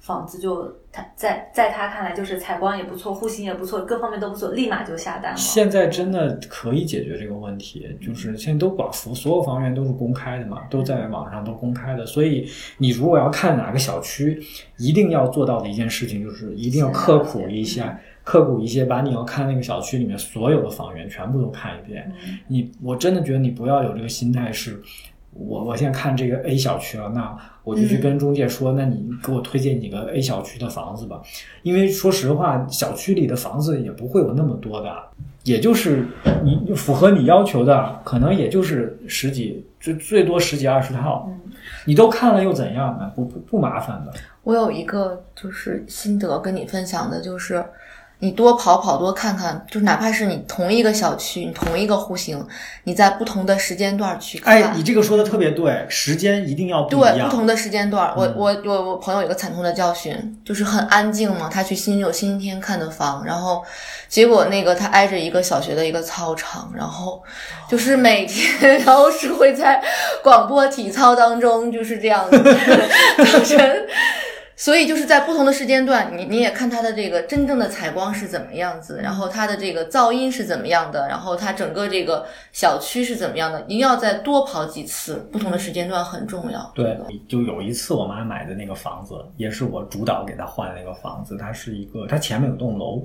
[0.04, 5.38] 房子就，他在在他看来就是采光也不错，户型也不错，各方面都不错，立马就下单了。
[5.38, 12.46] 现在真的可以解决这个问题，就是现在都把服所有房源都是公开的嘛，都在网上都公开的，所以
[12.78, 14.44] 你如果要看哪个小区，
[14.78, 22.12] 一定要做到的一件事情就是一定要刻苦一下，刻苦一些，把你要看那个小区里面所有的房源全部都看一遍。
[22.26, 24.84] 嗯你我真的觉得你不要有这个心态是，
[25.34, 31.22] 我我现在看这个 A 小区了，那我就去跟中介说，那你给我推荐几个 A 小区的房子吧，
[31.62, 34.94] 因为说实话，小区里的房子也不会有那么多的，
[35.44, 36.06] 也就是
[36.44, 41.40] 你符合你要求的，可能也就是十几，最最多十几二十套，嗯
[41.86, 43.12] 你都看了又怎样呢？
[43.16, 44.14] 不不不麻烦的。
[44.44, 47.64] 我有一个就是心得跟你分享的，就是
[48.24, 52.42] 你多跑跑，多看看，就是哪怕是你同一个小区，你同一个户型，
[52.86, 54.64] 你在不同的时间段去看。
[54.64, 57.18] 哎，你这个说的特别对，时间一定要不一样。
[57.18, 63.62] 对不同的时间段，我嗯我我我朋友有个惨痛的教训，就是很安静嘛，他去星有星期天看的房，然后
[64.08, 67.22] 结果那个他挨着一个小学的一个操场，然后
[67.68, 69.84] 就是每天，然后是会在
[70.24, 73.86] 广播体操当中就是这样早晨。
[74.56, 86.72] 所以就是在不同的时间段，你你也看它的这个真正的采光是怎么样子，然后它的这个噪音是怎么样的，然后它整个这个小区是怎么样的，一定要再多跑几次，不同的时间段很重要。
[86.76, 86.98] 对，
[87.28, 93.02] 就有一次我妈买的那个房子，也是我主导给她换的那个房子，它是一个，它前面有栋楼，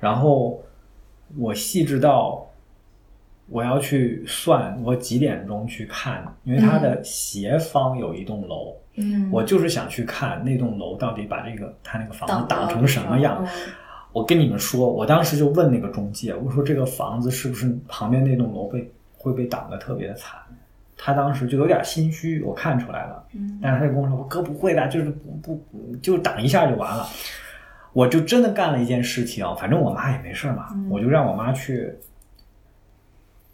[0.00, 0.60] 然后
[1.38, 2.44] 我细致到
[3.48, 8.85] 我要去算我几点钟去看，因为它的斜方有一栋楼，嗯，
[9.30, 13.38] 我就是想去看那栋楼到底把这个他那个房子挡挡成什么样。
[13.42, 13.48] 嗯
[14.12, 20.40] 我跟你们说，我当时就问那个中介，我说这个房子是不是旁边那栋楼被会被挡得特别的惨？
[20.96, 23.22] 他当时就有点心虚，我看出来了。
[23.34, 27.06] 嗯但是他就跟我说：“哥不会的，就是不不不就挡一下就完了。”
[27.92, 31.94] 我就真的干了一件事情，反正我妈也没事嘛，嗯我就让我妈去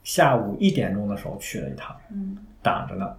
[0.04, 3.12] 下午一点钟的时候去了一趟，嗯挡着呢。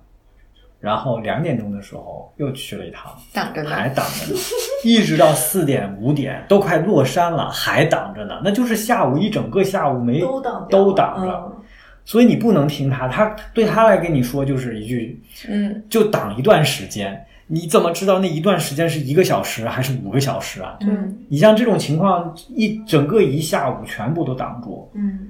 [0.83, 3.69] 然后两点钟的时候又去了一趟，挡着呢。
[3.69, 4.39] 还挡着呢，
[4.83, 11.31] 一直到四点五点都快落山了，还挡着呢，那就是下午一整个下午没都挡都挡着。
[11.31, 11.59] 嗯
[12.05, 20.75] 所以你不能听他，他对他来跟你说就是一句，嗯，就挡一段时间，你怎么知道那一段时间是一个小时还是五个小时啊？
[20.81, 25.29] 嗯你像这种情况，一整个一下午全部都挡住，嗯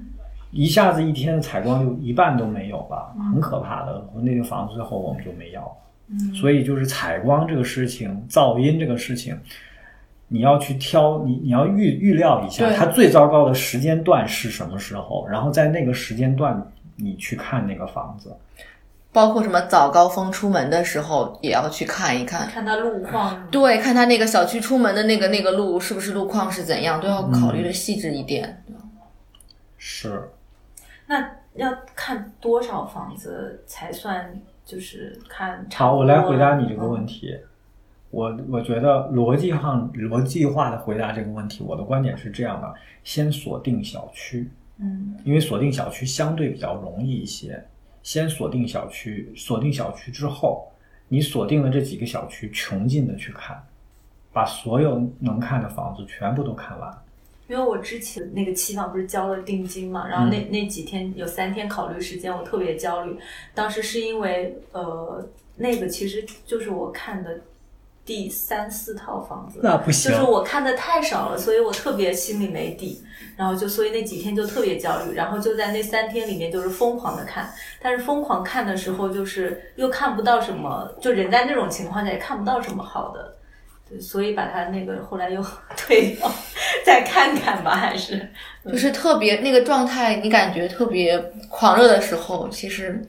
[0.54, 4.02] 一下子一天的采光就一半都没有了，很可怕的。
[4.22, 5.76] 那个房子最后我们就没要。
[6.08, 9.36] 嗯，所以就是采光这个事情，噪音这个事情，
[10.28, 18.34] 你要去挑，你你要预预料一下，它最糟糕的时间段是什么时候，然后在那个时间段你去看那个房子。
[19.12, 22.48] 包括什么早高峰出门的时候也要去看一看。
[22.48, 28.64] 看它路况，对，看他那个小区出门的那个那个路是不是路况是怎样，都要考虑的细致一点。
[29.78, 30.30] 是，
[31.06, 37.38] 那要看多少房子才算就是看差好，我来回答你这个嗯问题。
[38.10, 44.48] 我我觉得逻辑上逻辑化的回答这个问题，我的观点是这样的：先锁定小区，
[44.78, 47.62] 嗯因为锁定小区相对比较容易一些。
[48.02, 50.70] 先锁定小区，锁定小区之后，
[51.08, 53.60] 你锁定了这几个小区，穷尽的去看，
[54.32, 56.98] 把所有能看的房子全部都看完。
[57.46, 63.18] 因为我之前那个期房不是交了定金嘛，然后嗯那、那几天有三天考虑时间，我特别焦虑。
[63.54, 65.26] 当时是因为呃，
[65.56, 67.40] 那个其实就是我看的
[68.04, 73.02] 第三四套房子，那不行就是我看的太少了，所以我特别心里没底，
[73.36, 83.33] 然后就所以那几天就特别焦虑，然后就在那三天里面就是疯狂的看，但是疯狂看的时候就是又看不到什么，就人在那种情况下也看不到什么好的。
[83.88, 85.44] 对，所以把它那个后来又
[85.76, 86.30] 退掉，
[86.84, 88.28] 再看看吧，还是
[88.64, 91.18] 就是特别那个状态，你感觉特别
[91.48, 93.06] 狂热的时候，其实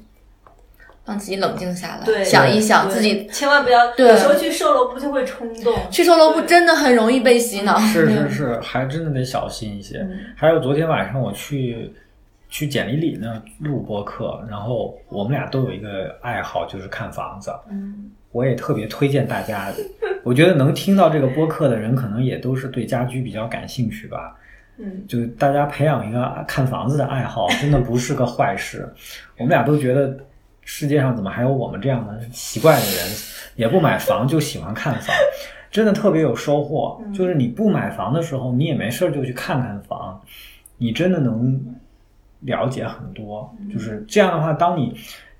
[1.05, 7.77] 让自己冷静下来，想一想自己千万不要，对有时候去售楼部就会冲动，去售楼部真的很容易被洗脑。
[7.79, 9.99] 是对是是，还真的得小心一些。
[9.99, 11.93] 嗯还有昨天晚上我去
[12.49, 17.51] 去简历里那录播客，然后我们俩都有一个爱好，就是看房子。
[17.69, 19.71] 嗯我也特别推荐大家，
[20.21, 24.35] 我觉得能听到这个播客的人，可能也都是对家居比较感兴趣吧。
[24.77, 28.85] 嗯就大家培养一个看房子的爱好，真的不是个坏事。
[29.37, 30.17] 我们俩都觉得
[30.65, 33.15] 世界上怎么还有我们这样的奇怪的人，
[33.55, 35.15] 也不买房就喜欢看房，
[35.71, 37.01] 真的特别有收获。
[37.13, 40.21] 就是你不买房的时候，你也没事儿就去看看房，
[40.77, 41.57] 你真的能
[42.41, 43.49] 了解很多。
[43.71, 44.93] 就是这样的话，当你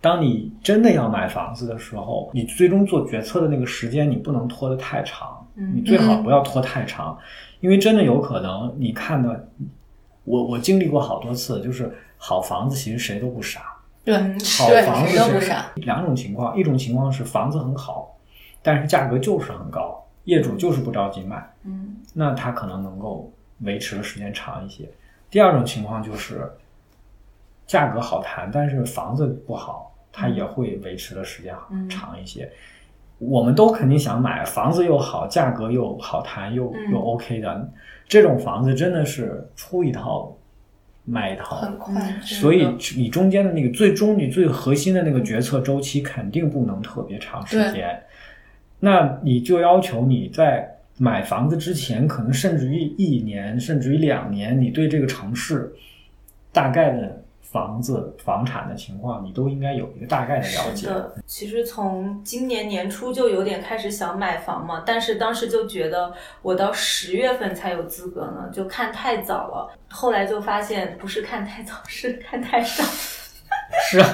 [0.06, 7.18] 当你真的要买房子的时候，你最终做决策的那个时间，你不能拖得太长，嗯你最好不要拖太长，
[7.60, 9.50] 因为真的有可能你看的，
[10.24, 15.72] 我我经历过好多次，就是好房子其实谁都不傻，对嗯好对，房子谁都不是傻。
[15.78, 18.16] 两种情况，一种情况是房子很好，
[18.62, 24.88] 但是价格就是很高，业主就是不着急卖，嗯那他可能能够维持的时间长一些。
[25.32, 26.48] 第二种情况就是
[27.66, 31.90] 价格好谈，但是房子不好，它也会维持的时间嗯。
[31.90, 32.50] 长一些。
[33.18, 36.92] 我们都肯定想买房子又好，价格又好谈又嗯。
[36.92, 37.72] 又 OK 的
[38.08, 40.36] 这种房子，真的是出一套
[41.06, 48.02] 卖一套，很快，嗯所以你中间的那个最终你最核心的那个决策周期肯定不能特别长时间，
[48.80, 55.74] 那你就要求你在买房子之前，可能甚至于一年，甚至于两年，你对这个城市
[56.52, 57.24] 大概的
[57.56, 60.76] 房子房产的情况，你都应该有一个大概的了解。
[60.76, 69.74] 是的，其实从今年年初就有点开始想买房嘛，但是当时就觉得我到十月份才有资格呢，就看太早了。
[69.90, 72.84] 后来就发现不是看太早， 是看太少。
[73.90, 74.10] 是啊，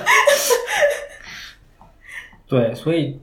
[2.46, 3.20] 对，所以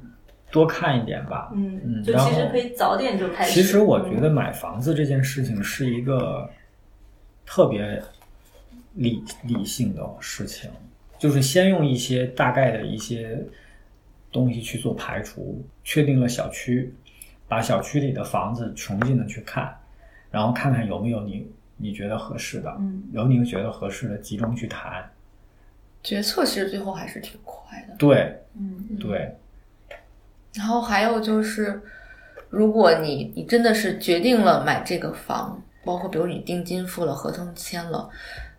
[0.50, 1.52] 多看一点吧。
[1.54, 3.52] 嗯嗯，就其实可以早点就开始。
[3.52, 6.50] 其实我觉嗯得买房子这件事情是一个
[7.46, 8.02] 特别
[8.98, 10.70] 理理性的事情，
[11.18, 13.38] 就是先用一些大概的一些
[14.30, 16.92] 东西去做排除，确定了小区，
[17.46, 19.74] 把小区里的房子穷尽的去看，
[20.30, 25.08] 然后看看有没有你你觉得合适的，嗯有你觉得合适的集中去谈。
[26.02, 27.94] 决策其实最后还是挺快的。
[27.96, 29.36] 对嗯对，
[30.54, 31.80] 然后还有就是，
[32.50, 38.08] 如果你你真的是决定了买这个房，包括比如你定金付了，合同签了，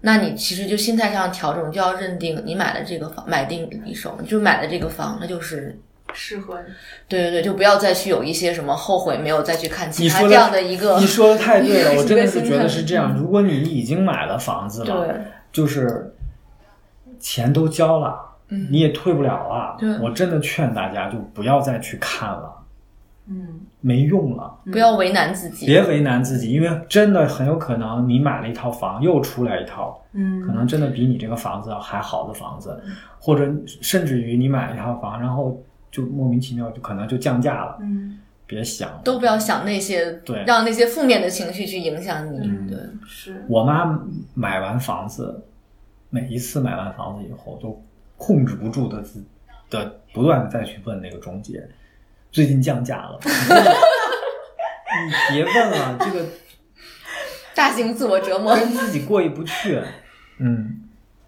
[0.01, 5.77] 那你其实就心态上调整，就要认定你买了这个房，买定离手，就买了这个房，那就是
[6.13, 6.73] 适合你。
[7.07, 13.13] 对对对，就不要再去有一些什么后悔没有再去看其你说的他这样的一个你说的太对了， 我真的是觉得是这样。
[13.17, 15.15] 如果你已经买了房子了，对
[15.51, 16.15] 就是
[17.19, 19.75] 钱都交了，嗯你也退不了了。
[19.77, 22.49] 对我真的劝大家就不要再去看了，
[23.29, 24.59] 嗯，没用了。
[24.65, 32.81] 不要为难自己，别为难自己，因为真的很有可能你买了一套房，又出来一套，嗯，可能真的比你这个房子还好的房子，
[33.19, 35.61] 或者甚至于你买了一套房，然后
[35.91, 37.77] 就莫名其妙就可能就降价了。
[37.81, 38.19] 嗯。
[38.47, 40.43] 别想，都不要想那些，对。
[40.43, 42.39] 让那些负面的情绪去影响你。
[42.39, 42.65] 嗯。
[42.67, 43.99] 对，是，我妈
[44.33, 45.43] 买完房子，
[46.09, 47.79] 每一次买完房子以后都
[48.17, 49.23] 控制不住的自
[49.69, 51.63] 的不断的再去问那个中介，
[52.31, 53.19] 最近降价了。
[55.05, 56.25] 你别问了，这个
[57.53, 58.55] 大型自我折磨。
[58.55, 59.79] 跟自己过意不去。
[60.39, 60.81] 嗯，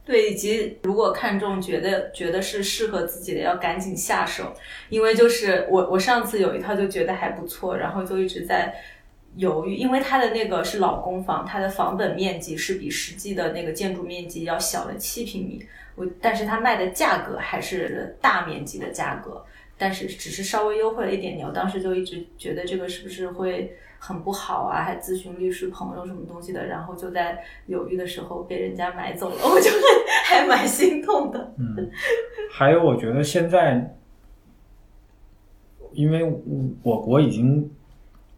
[0.06, 4.54] 对，以及如果看中觉得觉得是适合自己的，要赶紧下手，
[4.89, 8.74] 因为就是我我上次有一套就觉得还不错，然后就一直在
[9.36, 19.45] 犹豫，因为它的那个是老公房，它的房本面积是比实际的那个建筑面积要小了七平米，我但是它卖的价格还是大面积的价格，
[19.82, 29.72] 但是只是稍微优惠了一点点，我当时就一直觉得这个是不是会很不好啊，还咨询律师朋友什么东西的，然后就在犹豫的时候被人家买走了， 我就
[30.26, 31.52] 还蛮心痛的。
[31.58, 31.90] 嗯，
[32.52, 33.98] 还有，我觉得现在，
[35.94, 36.32] 因为
[36.84, 37.68] 我国已经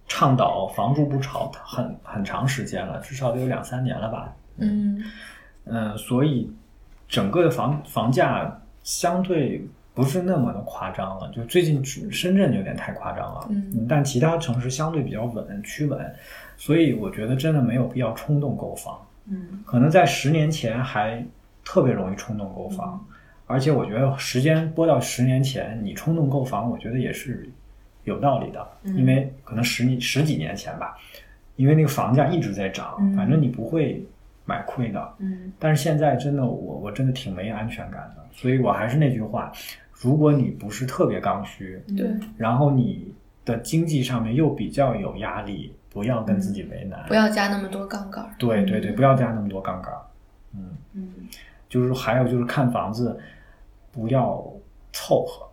[0.07, 4.33] 倡导房住不炒很很长时间了，至少得有两三年了吧。
[4.59, 5.03] 嗯
[5.65, 6.49] 嗯，所以
[7.09, 11.31] 整个的房房价相对不是那么的夸张了。
[11.31, 13.85] 就最近深圳有点太夸张了，嗯。
[13.87, 16.13] 但其他城市相对比较稳趋稳，
[16.57, 18.99] 所以我觉得真的没有必要冲动购房。
[19.27, 19.63] 嗯。
[19.65, 21.23] 可能在十年前还
[21.63, 23.05] 特别容易冲动购房，
[23.45, 27.49] 而且我觉得时间拨到十年前，你冲动购房，我觉得也是
[28.03, 28.95] 有道理的，嗯。
[28.97, 30.97] 因为可能十年十几年前吧，
[31.55, 33.15] 因为那个房价一直在涨，嗯。
[33.15, 34.03] 反正你不会
[34.45, 35.13] 买亏的。
[35.19, 39.51] 嗯但是现在真的我我真的挺没安全感的，所以我还是那句话，
[39.91, 43.13] 如果你不是特别刚需，对，然后你
[43.45, 48.29] 的经济上面又比较有压力，不要跟自己为难，不要加那么多杠杆。
[48.37, 49.93] 对对对，不要加那么多杠杆。
[50.55, 51.09] 嗯，嗯
[51.69, 53.19] 就是还有就是看房子，
[53.91, 54.45] 不要
[54.91, 55.47] 凑合。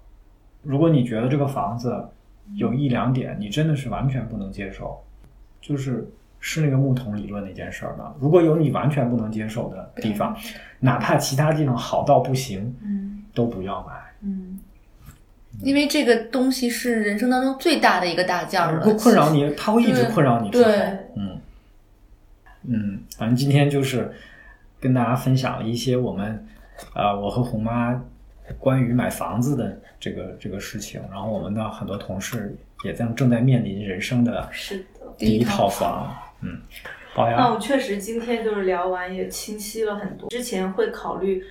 [0.63, 2.07] 如果你觉得这个房子
[2.55, 5.03] 有一两点你真的是完全不能接受，
[5.61, 6.07] 就是
[6.41, 8.15] 是那个木桶理论那件事儿吧。
[8.19, 10.37] 如果有你完全不能接受的地方，
[10.81, 13.93] 哪怕其他地方好到不行，嗯都不要买。
[14.23, 14.59] 嗯
[15.63, 20.49] 因为这个东西是人生当中最大的一个大件儿了，会困扰你，它会一直困扰你。
[20.51, 20.65] 对
[21.17, 21.39] 嗯
[22.63, 24.11] 嗯，反正今天就是
[24.81, 26.47] 跟大家分享了一些我们
[26.95, 28.01] 呃我和红妈
[28.59, 35.13] 关于买房子的这个这个事情，然后我们的很多同事也在正在面临人生的是的。
[35.19, 36.17] 第一套房。
[36.43, 36.59] 嗯，
[37.13, 40.29] 好那，我确实今天就是聊完也清晰了很多。
[40.31, 41.45] 之前会考虑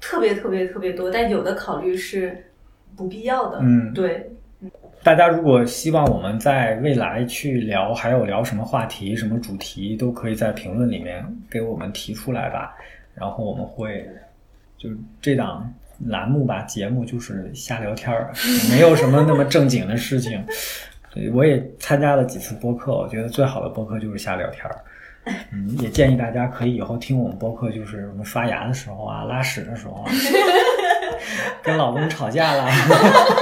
[0.00, 2.50] 特别特别特别多，但有的考虑是
[2.96, 3.58] 不必要的。
[3.62, 4.30] 嗯对，
[5.02, 12.74] 大家如果希望我们在未来去聊，还有聊什么话题、什么主题，都可以在评论里面给我们提出来吧。
[13.14, 14.08] 然后我们会
[14.76, 15.72] 就这档
[16.06, 18.32] 栏目吧，节目就是瞎聊天儿，
[18.70, 20.44] 没有什么那么正经的事情。
[21.14, 24.76] 对，我也参加了几次播客，我觉得最好的播客就是瞎聊天儿。
[25.52, 30.10] 嗯，也建议大家可以以后听我们播客，就是什么刷牙的时候啊、拉屎的时候啊，
[31.62, 32.68] 跟老公吵架了，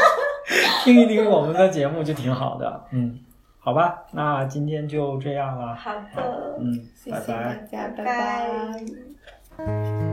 [0.84, 2.84] 听一听我们的节目就挺好的。
[2.92, 3.18] 嗯，
[3.58, 5.74] 好吧，那今天就这样了。
[5.74, 7.26] 好的，嗯，谢谢拜拜。
[7.26, 8.84] 大家，拜拜
[9.56, 10.11] 拜